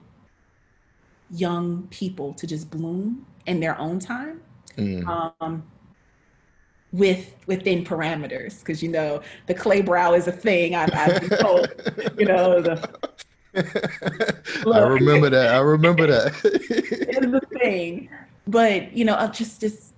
[1.31, 4.41] young people to just bloom in their own time.
[4.77, 5.33] Mm.
[5.41, 5.63] Um,
[6.93, 11.39] with within parameters because you know the clay brow is a thing I've, I've been
[11.39, 11.69] told
[12.19, 12.91] you know the
[13.55, 15.55] I remember that.
[15.55, 16.33] I remember that.
[16.45, 18.09] it's the thing,
[18.47, 19.93] but you know, just just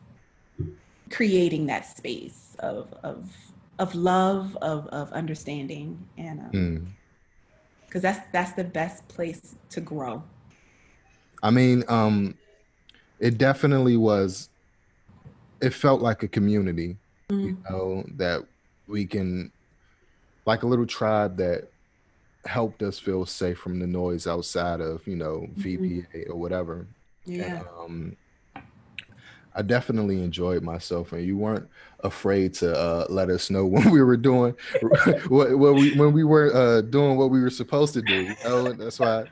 [1.11, 3.31] creating that space of of
[3.79, 6.95] of love, of of understanding, and because um,
[7.93, 8.01] mm.
[8.01, 10.23] that's that's the best place to grow.
[11.43, 12.37] I mean, um,
[13.19, 14.49] it definitely was.
[15.61, 16.97] It felt like a community,
[17.29, 17.45] mm.
[17.45, 18.43] you know, that
[18.89, 19.53] we can,
[20.47, 21.72] like a little tribe that
[22.45, 25.63] helped us feel safe from the noise outside of you know mm-hmm.
[25.63, 26.87] VPA or whatever.
[27.25, 27.59] Yeah.
[27.59, 28.17] And, um,
[29.55, 31.69] I definitely enjoyed myself, and you weren't
[32.01, 34.55] afraid to uh, let us know when we were doing
[35.29, 38.23] what, what we when we were uh, doing what we were supposed to do.
[38.23, 38.73] You know?
[38.73, 39.25] That's why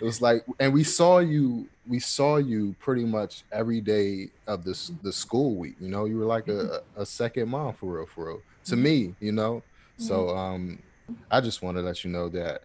[0.00, 1.68] it was like, and we saw you.
[1.86, 5.76] We saw you pretty much every day of this the school week.
[5.80, 9.14] You know, you were like a, a second mom for real, for real to me.
[9.20, 9.62] You know,
[9.96, 10.80] so um,
[11.30, 12.62] I just want to let you know that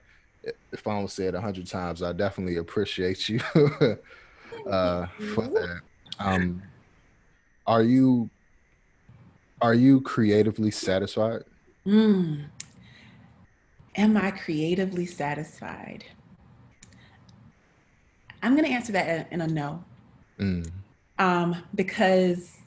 [0.71, 3.39] if I don't say it a hundred times, I definitely appreciate you
[4.69, 5.81] uh, for that.
[6.19, 6.61] Um,
[7.65, 8.29] are you
[9.61, 11.43] are you creatively satisfied?
[11.85, 12.45] Mm.
[13.95, 16.03] Am I creatively satisfied?
[18.41, 19.83] I'm going to answer that in a no.
[20.37, 20.69] Mm.
[21.17, 22.57] Um, because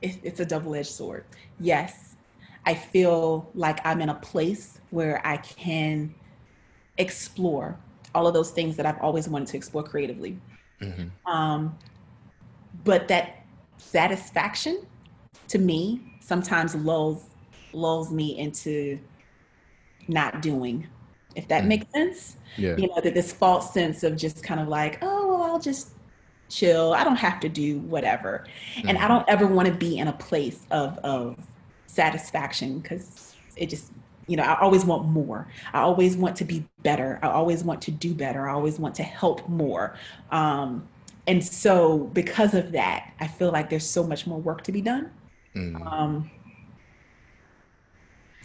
[0.00, 1.24] it, it's a double edged sword.
[1.58, 2.14] Yes,
[2.66, 6.14] I feel like I'm in a place where I can
[6.98, 7.78] explore
[8.14, 10.38] all of those things that I've always wanted to explore creatively.
[10.80, 11.30] Mm-hmm.
[11.30, 11.76] Um,
[12.84, 13.44] but that
[13.78, 14.86] satisfaction
[15.48, 17.30] to me sometimes lulls
[17.72, 18.98] lulls me into
[20.08, 20.86] not doing
[21.34, 21.68] if that mm.
[21.68, 22.76] makes sense yeah.
[22.76, 25.90] you know that this false sense of just kind of like oh well i'll just
[26.48, 28.46] chill i don't have to do whatever
[28.76, 28.88] mm.
[28.88, 29.08] and i mm-hmm.
[29.08, 31.36] don't ever want to be in a place of of
[31.94, 33.92] satisfaction because it just
[34.26, 35.46] you know i always want more.
[35.72, 37.18] I always want to be better.
[37.22, 38.48] I always want to do better.
[38.48, 39.96] I always want to help more.
[40.30, 40.88] Um,
[41.26, 44.82] and so because of that i feel like there's so much more work to be
[44.82, 45.10] done.
[45.56, 45.86] Mm.
[45.86, 46.30] um,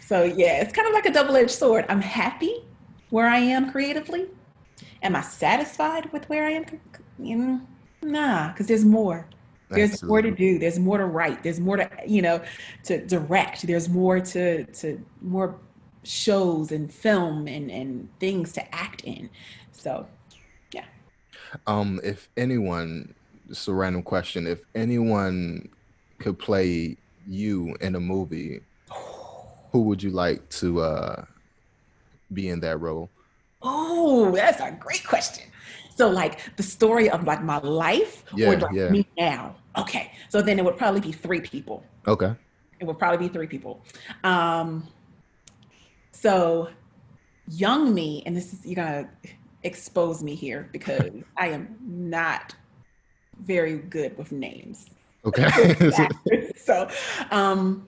[0.06, 1.84] so yeah it's kind of like a double-edged sword.
[1.88, 2.64] I'm happy
[3.10, 4.28] where i am creatively.
[5.02, 7.66] Am i satisfied with where i am?
[8.02, 9.26] Nah because there's more
[9.70, 10.08] there's Absolutely.
[10.08, 12.40] more to do there's more to write there's more to you know
[12.84, 15.58] to direct there's more to to more
[16.02, 19.30] shows and film and and things to act in
[19.80, 20.06] so
[20.72, 20.84] yeah.
[21.66, 23.14] um, if anyone,
[23.48, 25.70] it's a random question, if anyone
[26.18, 28.60] could play you in a movie,
[29.72, 31.24] who would you like to uh,
[32.34, 33.08] be in that role?
[33.62, 35.44] Oh, that's a great question.
[35.96, 38.90] So, like the story of like my life, yeah, or like yeah.
[38.90, 39.56] me now.
[39.78, 41.84] Okay, so then it would probably be three people.
[42.06, 42.34] Okay,
[42.80, 43.82] it would probably be three people.
[44.24, 44.86] Um,
[46.12, 46.68] so
[47.48, 49.08] young me, and this is you're gonna
[49.62, 52.54] expose me here because I am not
[53.40, 54.90] very good with names.
[55.24, 55.90] Okay.
[56.56, 56.88] so,
[57.30, 57.86] um,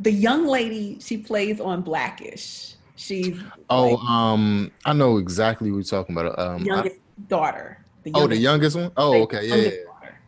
[0.00, 2.74] the young lady she plays on Blackish.
[2.96, 6.36] She's oh, like, um, I know exactly what you're talking about.
[6.38, 7.84] Um, youngest I, daughter.
[8.02, 8.92] The youngest, oh, the youngest one.
[8.96, 9.70] Oh, okay, yeah, yeah.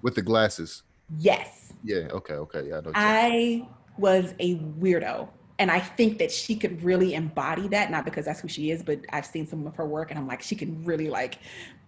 [0.03, 0.83] With the glasses.
[1.19, 1.73] Yes.
[1.85, 2.09] Yeah.
[2.11, 2.35] Okay.
[2.35, 2.69] Okay.
[2.69, 2.81] Yeah.
[2.95, 8.05] I, I was a weirdo and I think that she could really embody that, not
[8.05, 10.43] because that's who she is, but I've seen some of her work and I'm like,
[10.43, 11.39] she can really like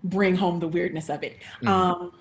[0.05, 1.38] bring home the weirdness of it.
[1.57, 1.68] Mm-hmm.
[1.68, 2.12] Um,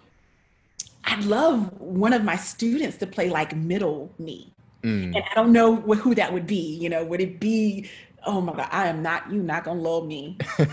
[1.04, 4.54] I'd love one of my students to play like middle me.
[4.84, 5.16] Mm.
[5.16, 6.76] And I don't know who that would be.
[6.76, 7.90] You know, would it be
[8.26, 10.38] oh my god, I am not you not gonna love me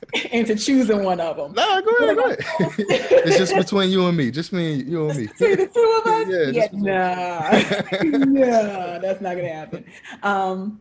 [0.32, 1.52] into choosing one of them.
[1.52, 2.38] No, go ahead, go ahead.
[2.78, 5.26] it's just between you and me, just me, you and me.
[5.26, 6.28] Between the two of us.
[6.28, 9.84] Yeah, yeah nah, nah, that's not gonna happen.
[10.22, 10.80] Um,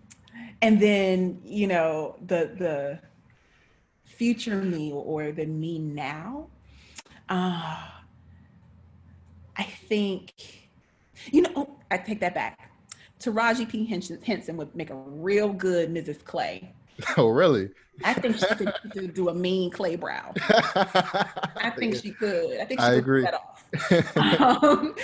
[0.62, 3.00] and then you know the the
[4.04, 6.48] future me or the me now.
[7.30, 7.88] Uh,
[9.56, 10.34] I think
[11.32, 11.52] you know.
[11.56, 12.67] Oh, I take that back.
[13.20, 13.86] Taraji P.
[13.86, 16.24] Henson would make a real good Mrs.
[16.24, 16.74] Clay.
[17.16, 17.70] Oh, really?
[18.04, 20.34] I think she could, do a mean Clay brow.
[20.50, 22.60] I think she could.
[22.60, 23.22] I think she I could agree.
[23.24, 24.64] that off.
[24.64, 24.96] um,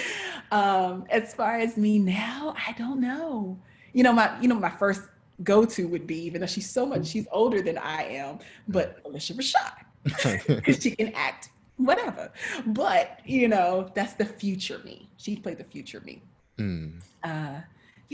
[0.51, 3.59] um, as far as me now, I don't know.
[3.93, 5.03] You know, my you know my first
[5.43, 9.03] go to would be even though she's so much she's older than I am, but
[9.03, 10.47] Phylicia Rashad.
[10.47, 12.31] Because she can act whatever.
[12.67, 15.09] But you know, that's the future me.
[15.17, 16.21] She'd play the future me.
[16.57, 17.01] Mm.
[17.23, 17.61] Uh,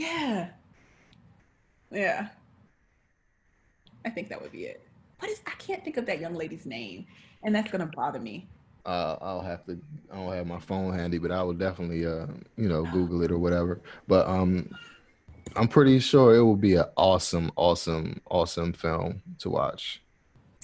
[0.00, 0.48] yeah.
[1.90, 2.28] Yeah.
[4.04, 4.86] I think that would be it.
[5.18, 7.06] What is I can't think of that young lady's name.
[7.42, 8.48] And that's gonna bother me.
[8.86, 9.78] Uh, I'll have to
[10.10, 13.30] I don't have my phone handy, but I will definitely uh, you know, Google it
[13.30, 13.80] or whatever.
[14.08, 14.70] But um
[15.56, 20.02] I'm pretty sure it will be an awesome, awesome, awesome film to watch.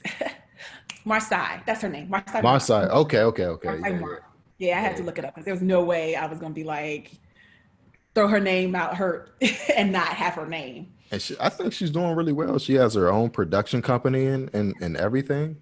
[1.06, 2.08] Marsai, that's her name.
[2.08, 2.42] Marsai.
[2.42, 2.88] Marsai.
[2.88, 3.78] Okay, okay, okay.
[3.80, 4.16] Yeah, yeah.
[4.58, 6.54] yeah, I had to look it up because there was no way I was gonna
[6.54, 7.12] be like,
[8.16, 9.28] throw her name out her
[9.76, 10.90] and not have her name.
[11.10, 12.58] And she, I think she's doing really well.
[12.58, 15.60] She has her own production company and and, and everything.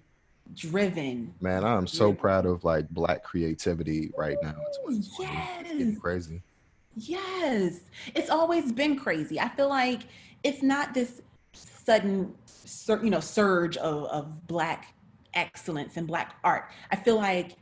[0.55, 1.33] Driven.
[1.41, 2.17] Man, I'm so Driven.
[2.17, 4.55] proud of like black creativity right now.
[4.87, 5.65] It's, yes.
[5.65, 6.41] It's crazy.
[6.95, 7.81] Yes.
[8.15, 9.39] It's always been crazy.
[9.39, 10.03] I feel like
[10.43, 11.21] it's not this
[11.53, 12.33] sudden
[13.03, 14.93] you know surge of, of black
[15.33, 16.69] excellence and black art.
[16.89, 17.57] I feel like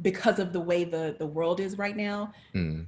[0.00, 2.86] because of the way the the world is right now, Mm.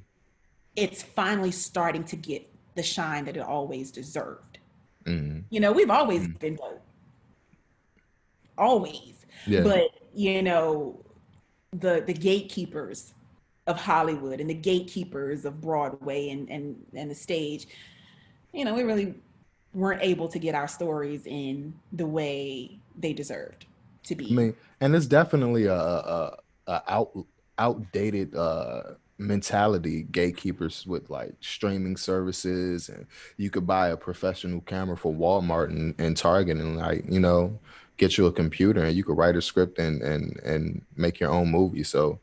[0.77, 4.59] It's finally starting to get the shine that it always deserved.
[5.05, 5.45] Mm.
[5.51, 6.39] You know, we've always Mm.
[6.39, 6.83] been dope.
[8.59, 9.27] Always.
[9.47, 9.63] Yeah.
[9.63, 11.05] But, you know,
[11.73, 13.13] the the gatekeepers
[13.67, 17.67] of Hollywood and the gatekeepers of Broadway and and and the stage,
[18.53, 19.15] you know, we really
[19.75, 23.67] weren't able to get our stories in the way they deserved
[24.05, 24.27] to be.
[24.31, 27.27] I mean, and it's definitely a, a, a out
[27.59, 33.07] outdated uh mentality gatekeepers with like streaming services and
[33.39, 37.59] you could buy a professional camera for Walmart and, and Target and like you know
[37.97, 41.31] get you a computer and you could write a script and and and make your
[41.31, 41.83] own movie.
[41.83, 42.19] So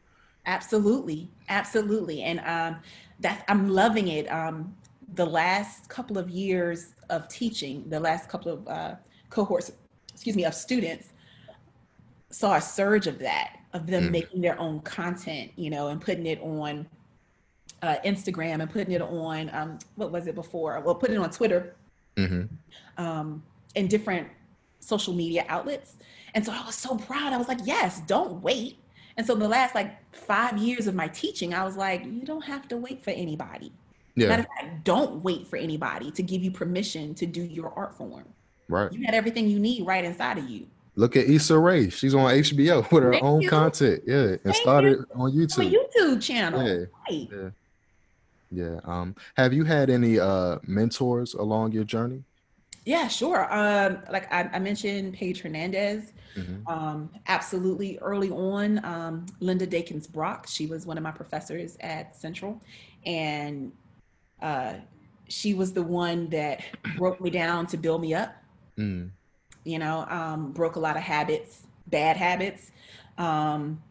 [0.45, 2.81] Absolutely, absolutely, and um,
[3.19, 4.29] that's I'm loving it.
[4.31, 4.75] Um,
[5.15, 8.95] the last couple of years of teaching, the last couple of uh,
[9.29, 9.71] cohorts,
[10.11, 11.13] excuse me, of students,
[12.29, 14.11] saw a surge of that, of them Mm.
[14.11, 16.87] making their own content, you know, and putting it on
[17.81, 20.79] uh, Instagram and putting it on um, what was it before?
[20.79, 21.75] Well, putting it on Twitter
[22.15, 22.47] mhm.
[22.97, 23.43] um,
[23.75, 24.27] and different
[24.79, 25.95] social media outlets.
[26.33, 27.33] And so I was so proud.
[27.33, 28.77] I was like, yes, don't wait.
[29.17, 32.43] And so the last like five years of my teaching, I was like, you don't
[32.45, 33.71] have to wait for anybody.
[34.15, 37.73] yeah Matter of fact, don't wait for anybody to give you permission to do your
[37.75, 38.25] art form.
[38.69, 40.67] right You had everything you need right inside of you.
[40.95, 43.49] Look at Issa Rae she's on HBO with her Thank own you.
[43.49, 45.05] content yeah and Thank started you.
[45.15, 46.61] on On a YouTube YouTube channel.
[46.67, 47.29] yeah Right.
[47.31, 47.49] yeah
[48.51, 52.23] yeah um have you had any uh mentors along your journey
[52.85, 53.47] Yeah, sure.
[53.49, 56.11] Um, like I, I mentioned, Paige Hernandez.
[56.35, 56.67] Mhm.
[56.67, 57.97] Um, absolutely.
[57.99, 62.59] Early on, um, Linda Dakins Brock, she was one of my professors at Central,
[63.05, 63.71] and
[64.41, 64.73] uh,
[65.29, 66.59] she was the one that
[66.97, 68.35] broke me down to build me up.
[68.77, 69.11] Mm.
[69.63, 72.71] You know, um, broke a lot of habits, bad habits,
[73.17, 73.81] um,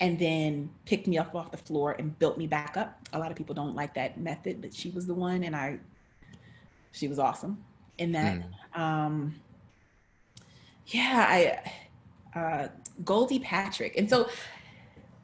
[0.00, 3.08] and then picked me up off the floor and built me back up.
[3.12, 5.78] A lot of people don't like that method, but she was the one, and I,
[6.92, 7.62] she was awesome
[7.98, 8.38] in that.
[8.74, 8.80] Mm.
[8.80, 9.34] Um,
[10.86, 11.26] yeah,
[12.34, 12.68] I uh,
[13.04, 14.28] Goldie Patrick, and so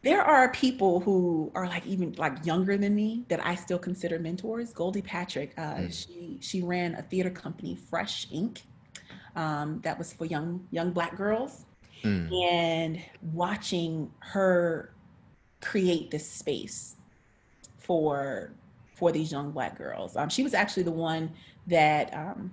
[0.03, 4.19] there are people who are like even like younger than me that I still consider
[4.19, 4.73] mentors.
[4.73, 5.93] Goldie Patrick, uh, Mm.
[5.93, 8.63] she she ran a theater company, Fresh Inc.
[9.37, 11.65] Um, that was for young young black girls,
[12.03, 12.33] Mm.
[12.51, 13.01] and
[13.35, 14.93] watching her
[15.61, 16.97] create this space
[17.79, 18.53] for
[18.95, 20.17] for these young black girls.
[20.17, 21.31] Um, she was actually the one
[21.67, 22.53] that um,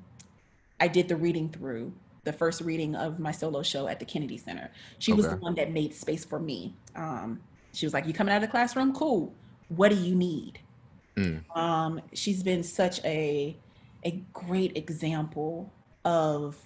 [0.80, 4.38] I did the reading through the first reading of my solo show at the Kennedy
[4.38, 4.70] Center.
[5.00, 6.76] She was the one that made space for me.
[6.96, 7.40] Um,
[7.74, 8.94] she was like, "You coming out of the classroom?
[8.94, 9.34] Cool.
[9.70, 10.60] What do you need?"
[11.16, 11.44] Mm.
[11.56, 13.56] Um, she's been such a
[14.04, 15.72] a great example
[16.06, 16.58] of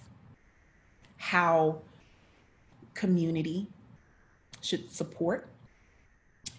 [1.22, 1.78] how
[2.94, 3.68] community
[4.60, 5.48] should support,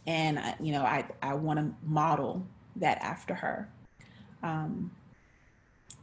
[0.07, 2.47] and you know, I I want to model
[2.77, 3.67] that after her.
[4.41, 4.89] Um,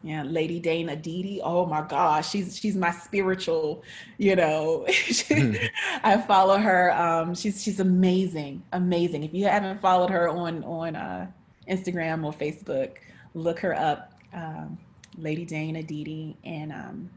[0.03, 1.41] yeah, Lady Dana Didi.
[1.43, 3.83] Oh my gosh, she's she's my spiritual,
[4.19, 4.87] you know.
[6.05, 6.93] I follow her.
[6.93, 9.25] Um, she's she's amazing, amazing.
[9.25, 11.29] If you haven't followed her on on uh,
[11.67, 12.97] Instagram or Facebook,
[13.33, 14.77] look her up, um,
[15.17, 17.11] Lady Dana Didi, and um,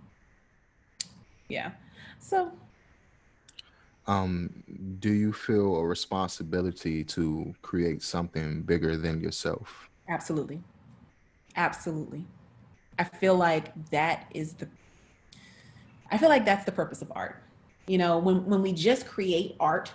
[1.54, 1.72] yeah.
[2.20, 2.52] So
[4.06, 4.64] Um,
[5.00, 9.90] do you feel a responsibility to create something bigger than yourself?
[10.10, 10.62] Absolutely.
[11.56, 12.26] Absolutely.
[13.00, 14.70] I feel like that is the
[16.12, 17.44] I feel like that's the purpose of art.
[17.88, 19.92] You know, when when we just create art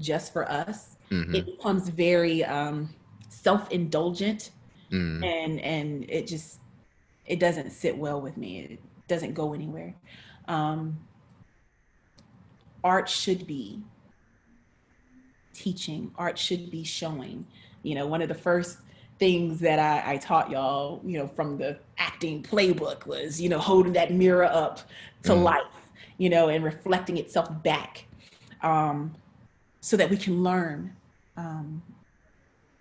[0.00, 1.34] just for us, Mhm.
[1.34, 2.94] it becomes very um
[3.28, 4.50] self-indulgent
[4.90, 5.22] Mm.
[5.24, 6.60] and and it just
[7.26, 8.60] it doesn't sit well with me.
[8.60, 9.94] It doesn't go anywhere.
[10.48, 10.98] Um
[12.84, 13.82] art should be
[15.52, 16.12] teaching.
[16.16, 17.46] Art should be showing.
[17.82, 18.78] You know one of the first
[19.18, 23.58] things that I, I taught y'all you know from the acting playbook was you know
[23.58, 24.80] holding that mirror up
[25.24, 25.42] to Mm.
[25.42, 28.06] life you know and reflecting itself back
[28.62, 29.14] um,
[29.80, 30.94] so that we can learn
[31.36, 31.82] um,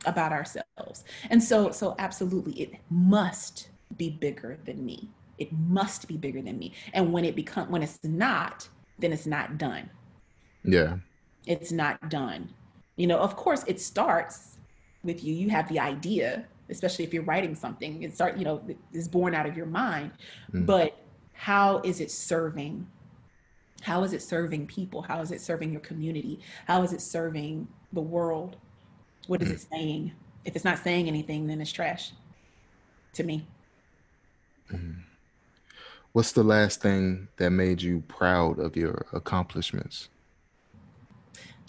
[0.05, 1.03] about ourselves.
[1.29, 6.57] And so so absolutely it must be bigger than me it must be bigger than
[6.57, 8.67] me and when it become when it's not
[8.99, 9.89] then it's not done
[10.63, 10.97] Yeah.
[11.45, 12.49] it's not done.
[12.97, 14.57] You know, of course, it starts
[15.03, 15.33] with you.
[15.33, 18.01] You have the idea, especially if you're writing something.
[18.03, 18.61] It start, you know,
[18.91, 20.11] is born out of your mind.
[20.51, 20.65] Mm.
[20.65, 20.97] But
[21.33, 22.87] how is it serving?
[23.81, 25.03] How is it serving people?
[25.03, 26.39] How is it serving your community?
[26.65, 28.57] How is it serving the world?
[29.27, 30.11] What is it saying?
[30.43, 32.13] If it's not saying anything, then it's trash
[33.13, 33.45] to me.
[36.17, 40.09] What's the last thing that made you proud of your accomplishments?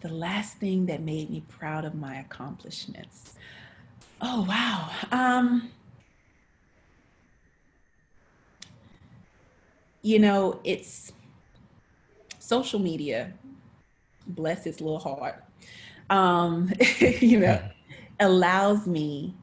[0.01, 3.35] the last thing that made me proud of my accomplishments.
[4.23, 4.91] Oh wow.
[5.13, 5.71] Um
[10.01, 11.13] you know, it's
[12.39, 13.35] social media,
[14.29, 15.45] bless its little heart,
[16.09, 16.73] um,
[17.21, 17.61] you know,
[18.19, 19.35] allows me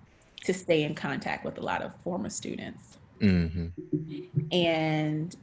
[0.46, 2.95] to stay in contact with a lot of former students.
[3.22, 4.48] Mm-hmm.
[4.52, 5.36] And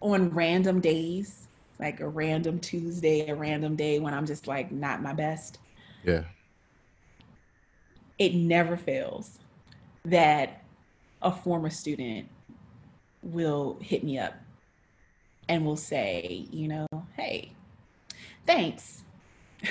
[0.00, 5.02] on random days, like a random Tuesday, a random day when I'm just like not
[5.02, 5.58] my best.
[6.04, 6.24] Yeah.
[8.18, 9.38] It never fails
[10.04, 10.62] that
[11.22, 12.28] a former student
[13.22, 14.34] will hit me up
[15.48, 17.52] and will say, you know, hey,
[18.46, 19.04] thanks.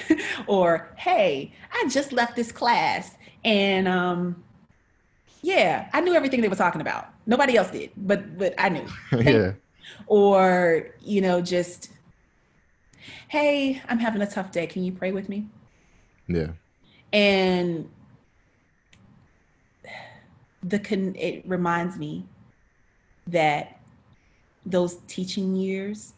[0.47, 4.43] or hey, I just left this class and um
[5.41, 7.09] yeah, I knew everything they were talking about.
[7.25, 8.85] Nobody else did, but but I knew.
[9.17, 9.53] yeah.
[10.07, 11.91] Or, you know, just
[13.27, 14.67] hey, I'm having a tough day.
[14.67, 15.47] Can you pray with me?
[16.27, 16.49] Yeah.
[17.13, 17.89] And
[20.61, 22.25] the con it reminds me
[23.27, 23.79] that
[24.65, 26.13] those teaching years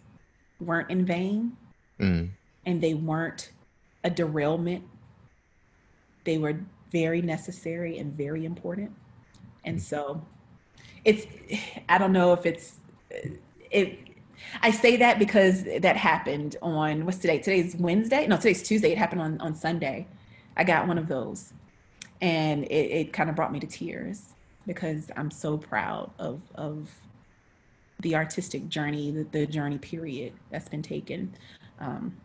[0.60, 1.56] weren't in vain
[2.00, 2.30] mm.
[2.66, 3.52] and they weren't
[4.04, 4.84] a derailment.
[6.24, 6.60] They were
[6.92, 8.92] very necessary and very important.
[9.64, 9.82] And mm.
[9.82, 10.26] so
[11.06, 11.26] it's,
[11.90, 12.76] I don't know if it's,
[13.72, 14.00] it,
[14.62, 17.40] I say that because that happened on, what's today?
[17.40, 18.28] Today's Wednesday?
[18.28, 18.92] No, today's Tuesday.
[18.92, 20.08] It happened on, on Sunday.
[20.58, 21.54] I got one of those
[22.22, 24.34] and it, it kind of brought me to tears
[24.68, 26.90] because I'm so proud of of
[28.02, 31.34] the artistic journey, the, the journey period that's been taken.
[31.80, 32.16] Um,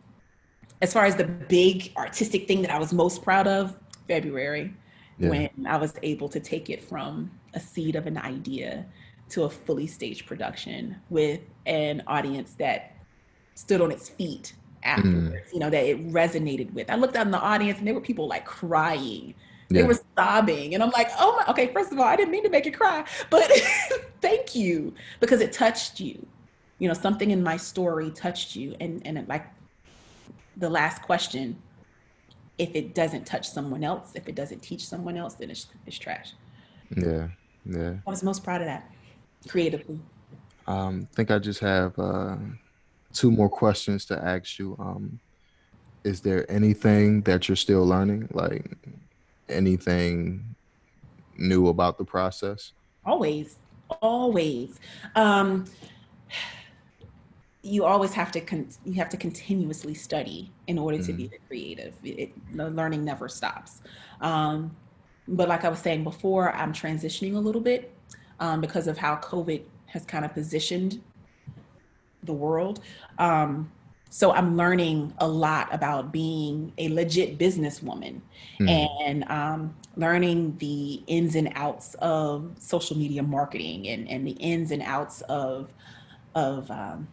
[0.81, 3.77] as far as the big artistic thing that I was most proud of,
[4.09, 4.75] February,
[5.19, 5.29] yeah.
[5.29, 8.87] when I was able to take it from a seed of an idea
[9.31, 12.95] to a fully staged production with an audience that
[13.55, 15.53] stood on its feet afterwards, mm.
[15.53, 16.91] you know, that it resonated with.
[16.91, 19.35] I looked out in the audience and there were people like crying
[19.69, 19.87] they yeah.
[19.87, 20.75] were sobbing.
[20.75, 22.73] And I'm like, oh my, okay, first of all, I didn't mean to make you
[22.73, 23.51] cry, but
[24.21, 26.27] thank you because it touched you.
[26.79, 28.77] You know, something in my story touched you.
[28.81, 29.47] And, and like
[30.57, 31.61] the last question,
[32.59, 35.99] if it doesn't touch someone else, if it doesn't teach someone else, then it's, it's
[35.99, 36.33] trash.
[36.97, 37.29] Yeah.
[37.65, 37.95] Yeah.
[38.07, 38.91] I was most proud of that
[39.49, 40.01] creatively.
[40.67, 42.37] Um, I think I just have uh,
[43.13, 44.77] two more questions to ask you.
[44.79, 45.21] Um,
[46.05, 48.29] is there anything that you're still learning?
[48.33, 48.65] Like,
[49.49, 50.55] anything
[51.37, 52.73] new about the process?
[53.05, 53.57] Always,
[54.01, 54.79] always.
[55.15, 55.67] Um,
[57.67, 61.17] you always have to con- you have to continuously study in order to mm-hmm.
[61.17, 61.95] be creative.
[62.05, 63.83] It, the learning never stops.
[64.21, 64.77] Um,
[65.27, 67.93] but like I was saying before, I'm transitioning a little bit
[68.39, 71.03] um, because of how COVID has kind of positioned
[72.23, 72.81] the world.
[73.19, 73.73] Um,
[74.11, 78.21] so I'm learning a lot about being a legit businesswoman
[78.61, 78.89] mm.
[79.05, 84.71] and um, learning the ins and outs of social media marketing and, and the ins
[84.71, 85.73] and outs of
[86.37, 87.09] of um,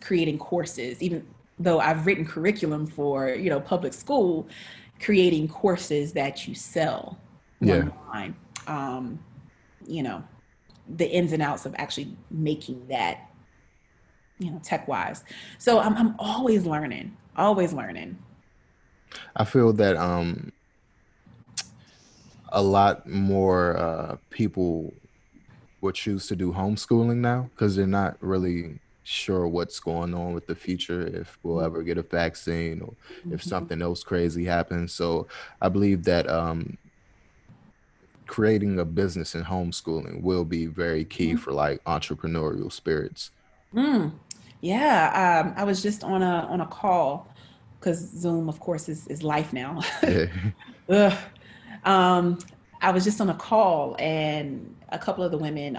[0.00, 1.02] creating courses.
[1.02, 1.26] Even
[1.58, 4.48] though I've written curriculum for you know public school,
[5.00, 7.18] creating courses that you sell
[7.60, 7.88] yeah.
[8.10, 8.36] online.
[8.66, 9.18] Um,
[9.86, 10.22] you know,
[10.96, 13.28] the ins and outs of actually making that
[14.38, 15.24] you know, tech wise.
[15.58, 18.18] So I'm I'm always learning, always learning.
[19.36, 20.52] I feel that um
[22.50, 24.94] a lot more uh people
[25.80, 28.78] would choose to do homeschooling now because they're not really
[29.08, 32.94] sure what's going on with the future if we'll ever get a vaccine or
[33.32, 33.48] if mm-hmm.
[33.48, 35.26] something else crazy happens so
[35.62, 36.76] i believe that um,
[38.26, 41.38] creating a business in homeschooling will be very key mm-hmm.
[41.38, 43.30] for like entrepreneurial spirits
[43.74, 44.12] mm.
[44.60, 47.28] Yeah, um, I was just on a on a call
[47.78, 49.80] because Zoom, of course, is is life now.
[51.84, 52.38] um,
[52.80, 55.76] I was just on a call, and a couple of the women.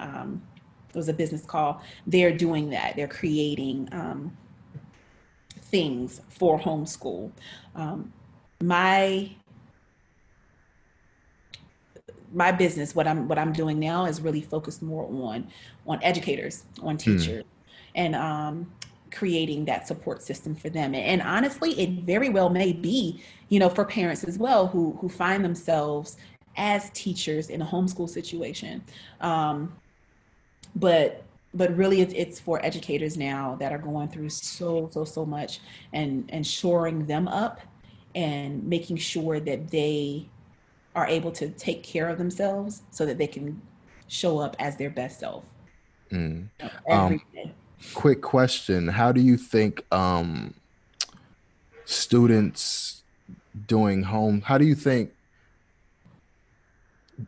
[0.90, 1.82] It was a business call.
[2.08, 2.96] They're doing that.
[2.96, 4.36] They're creating um,
[5.56, 7.32] things for homeschool.
[7.76, 8.12] Um,
[8.62, 9.30] my
[12.32, 15.48] my business, what I'm what I'm doing now, is really focused more on
[15.88, 16.98] on educators, on hmm.
[16.98, 17.44] teachers.
[17.44, 17.48] Mm
[17.96, 18.72] and um,
[19.12, 20.94] creating that support system for them.
[20.94, 25.10] And honestly, it very well may be, you know, for parents as well who who
[25.10, 26.18] find themselves
[26.58, 28.84] as teachers in a homeschool situation.
[29.22, 29.76] Um,
[30.76, 35.26] but but really it's, it's for educators now that are going through so so so
[35.26, 35.60] much
[35.94, 37.62] and and shoring them up
[38.16, 40.28] and making sure that they
[40.96, 43.62] are able to take care of themselves so that they can
[44.08, 45.44] show up as their best self.
[46.12, 46.50] Mm.
[46.90, 47.22] um,
[47.94, 48.88] quick question.
[48.88, 50.54] How do you think um
[51.86, 53.02] students
[53.66, 55.12] doing home how do you think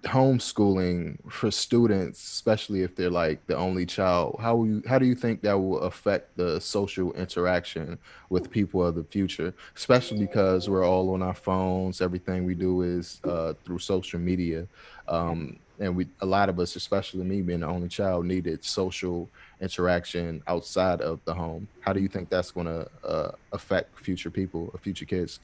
[0.04, 5.16] homeschooling for students especially if they're like the only child how you how do you
[5.16, 7.98] think that will affect the social interaction
[8.32, 9.54] with people of the future?
[9.76, 14.66] Especially because we're all on our phones everything we do is uh, through social media.
[15.08, 19.30] Um, and we a lot of us especially me being the only child needed social
[19.60, 21.68] interaction outside of the home.
[21.82, 25.40] How do you think that's going to uh, affect future people or future kids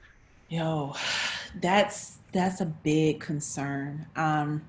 [0.50, 0.96] Yo,
[1.62, 4.06] that's that's a big concern.
[4.16, 4.68] Um,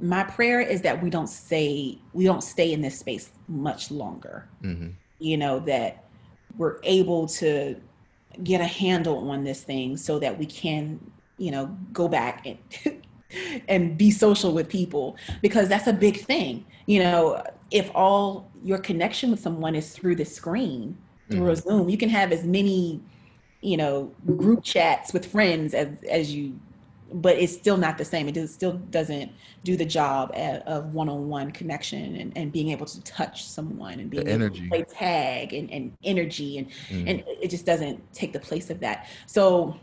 [0.00, 4.48] my prayer is that we don't stay we don't stay in this space much longer.
[4.62, 4.90] Mm-hmm.
[5.18, 6.04] You know that
[6.56, 7.76] we're able to
[8.44, 10.98] get a handle on this thing so that we can,
[11.38, 12.58] you know, go back and
[13.68, 16.64] and be social with people because that's a big thing.
[16.86, 20.96] You know, if all your connection with someone is through the screen,
[21.30, 21.50] through mm-hmm.
[21.50, 23.00] a Zoom, you can have as many
[23.62, 26.58] you know group chats with friends as as you
[27.14, 28.28] but it's still not the same.
[28.28, 29.30] It does, still doesn't
[29.64, 34.08] do the job at, of one-on-one connection and, and being able to touch someone and
[34.08, 37.10] being the able to play tag and, and energy and mm.
[37.10, 39.08] and it just doesn't take the place of that.
[39.26, 39.78] So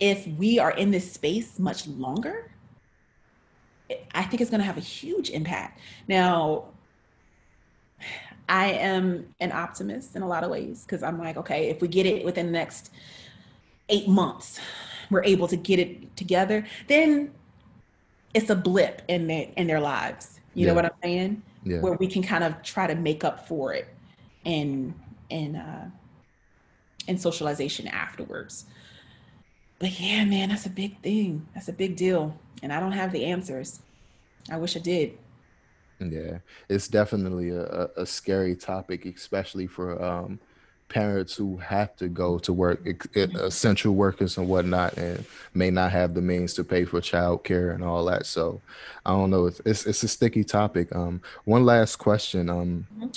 [0.00, 2.50] if we are in this space much longer
[4.14, 5.80] i think it's going to have a huge impact.
[6.08, 6.66] Now
[8.48, 11.88] I am an optimist in a lot of ways because I'm like, okay, if we
[11.88, 12.90] get it within the next
[13.88, 14.58] eight months,
[15.10, 17.32] we're able to get it together, then
[18.34, 20.40] it's a blip in their in their lives.
[20.54, 20.68] You yeah.
[20.68, 21.42] know what I'm saying?
[21.64, 21.80] Yeah.
[21.80, 23.88] Where we can kind of try to make up for it
[24.44, 24.94] in
[25.30, 25.90] in uh
[27.06, 28.66] in socialization afterwards.
[29.78, 31.46] But yeah, man, that's a big thing.
[31.54, 32.36] That's a big deal.
[32.62, 33.80] And I don't have the answers.
[34.50, 35.16] I wish I did.
[36.00, 36.38] Yeah,
[36.68, 40.38] it's definitely a, a scary topic, especially for um,
[40.88, 42.86] parents who have to go to work,
[43.16, 45.24] essential workers and whatnot, and
[45.54, 48.26] may not have the means to pay for childcare and all that.
[48.26, 48.60] So,
[49.04, 49.46] I don't know.
[49.46, 50.94] It's it's, it's a sticky topic.
[50.94, 52.48] Um, one last question.
[52.48, 53.08] Um, mm-hmm.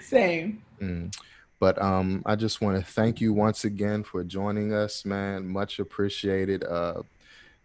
[0.00, 0.62] Same.
[0.80, 1.14] Mm.
[1.58, 5.48] But um, I just want to thank you once again for joining us, man.
[5.48, 6.64] Much appreciated.
[6.64, 7.02] Uh,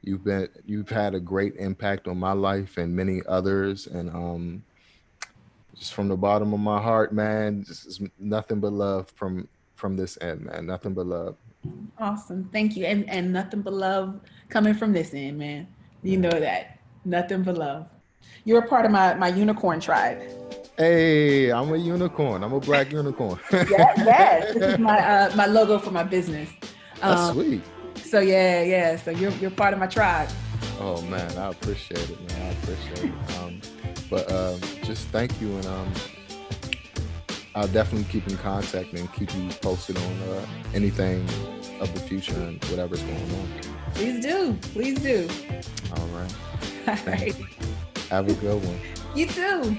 [0.03, 4.63] you've been you've had a great impact on my life and many others, and um,
[5.77, 10.17] just from the bottom of my heart, man, just nothing but love from from this
[10.21, 10.65] end, man.
[10.65, 11.35] Nothing but love.
[11.99, 15.67] Awesome, thank you, and and nothing but love coming from this end, man.
[16.03, 17.87] You know that nothing but love.
[18.45, 20.21] You're a part of my my unicorn tribe.
[20.77, 22.43] Hey, I'm a unicorn.
[22.43, 23.39] I'm a black unicorn.
[23.51, 24.53] yes, yes.
[24.53, 26.49] This is my uh, my logo for my business.
[26.99, 27.63] That's um, sweet.
[28.03, 28.95] So yeah, yeah.
[28.97, 30.29] So you're you're part of my tribe.
[30.79, 32.41] Oh man, I appreciate it, man.
[32.41, 33.37] I appreciate it.
[33.39, 33.61] Um,
[34.09, 35.93] but um, just thank you, and um,
[37.55, 41.23] I'll definitely keep in contact and keep you posted on uh, anything
[41.79, 43.47] of the future and whatever's going on.
[43.93, 45.27] Please do, please do.
[45.95, 46.33] All right.
[46.87, 47.35] All right.
[48.09, 48.79] Have a good one.
[49.15, 49.77] You too.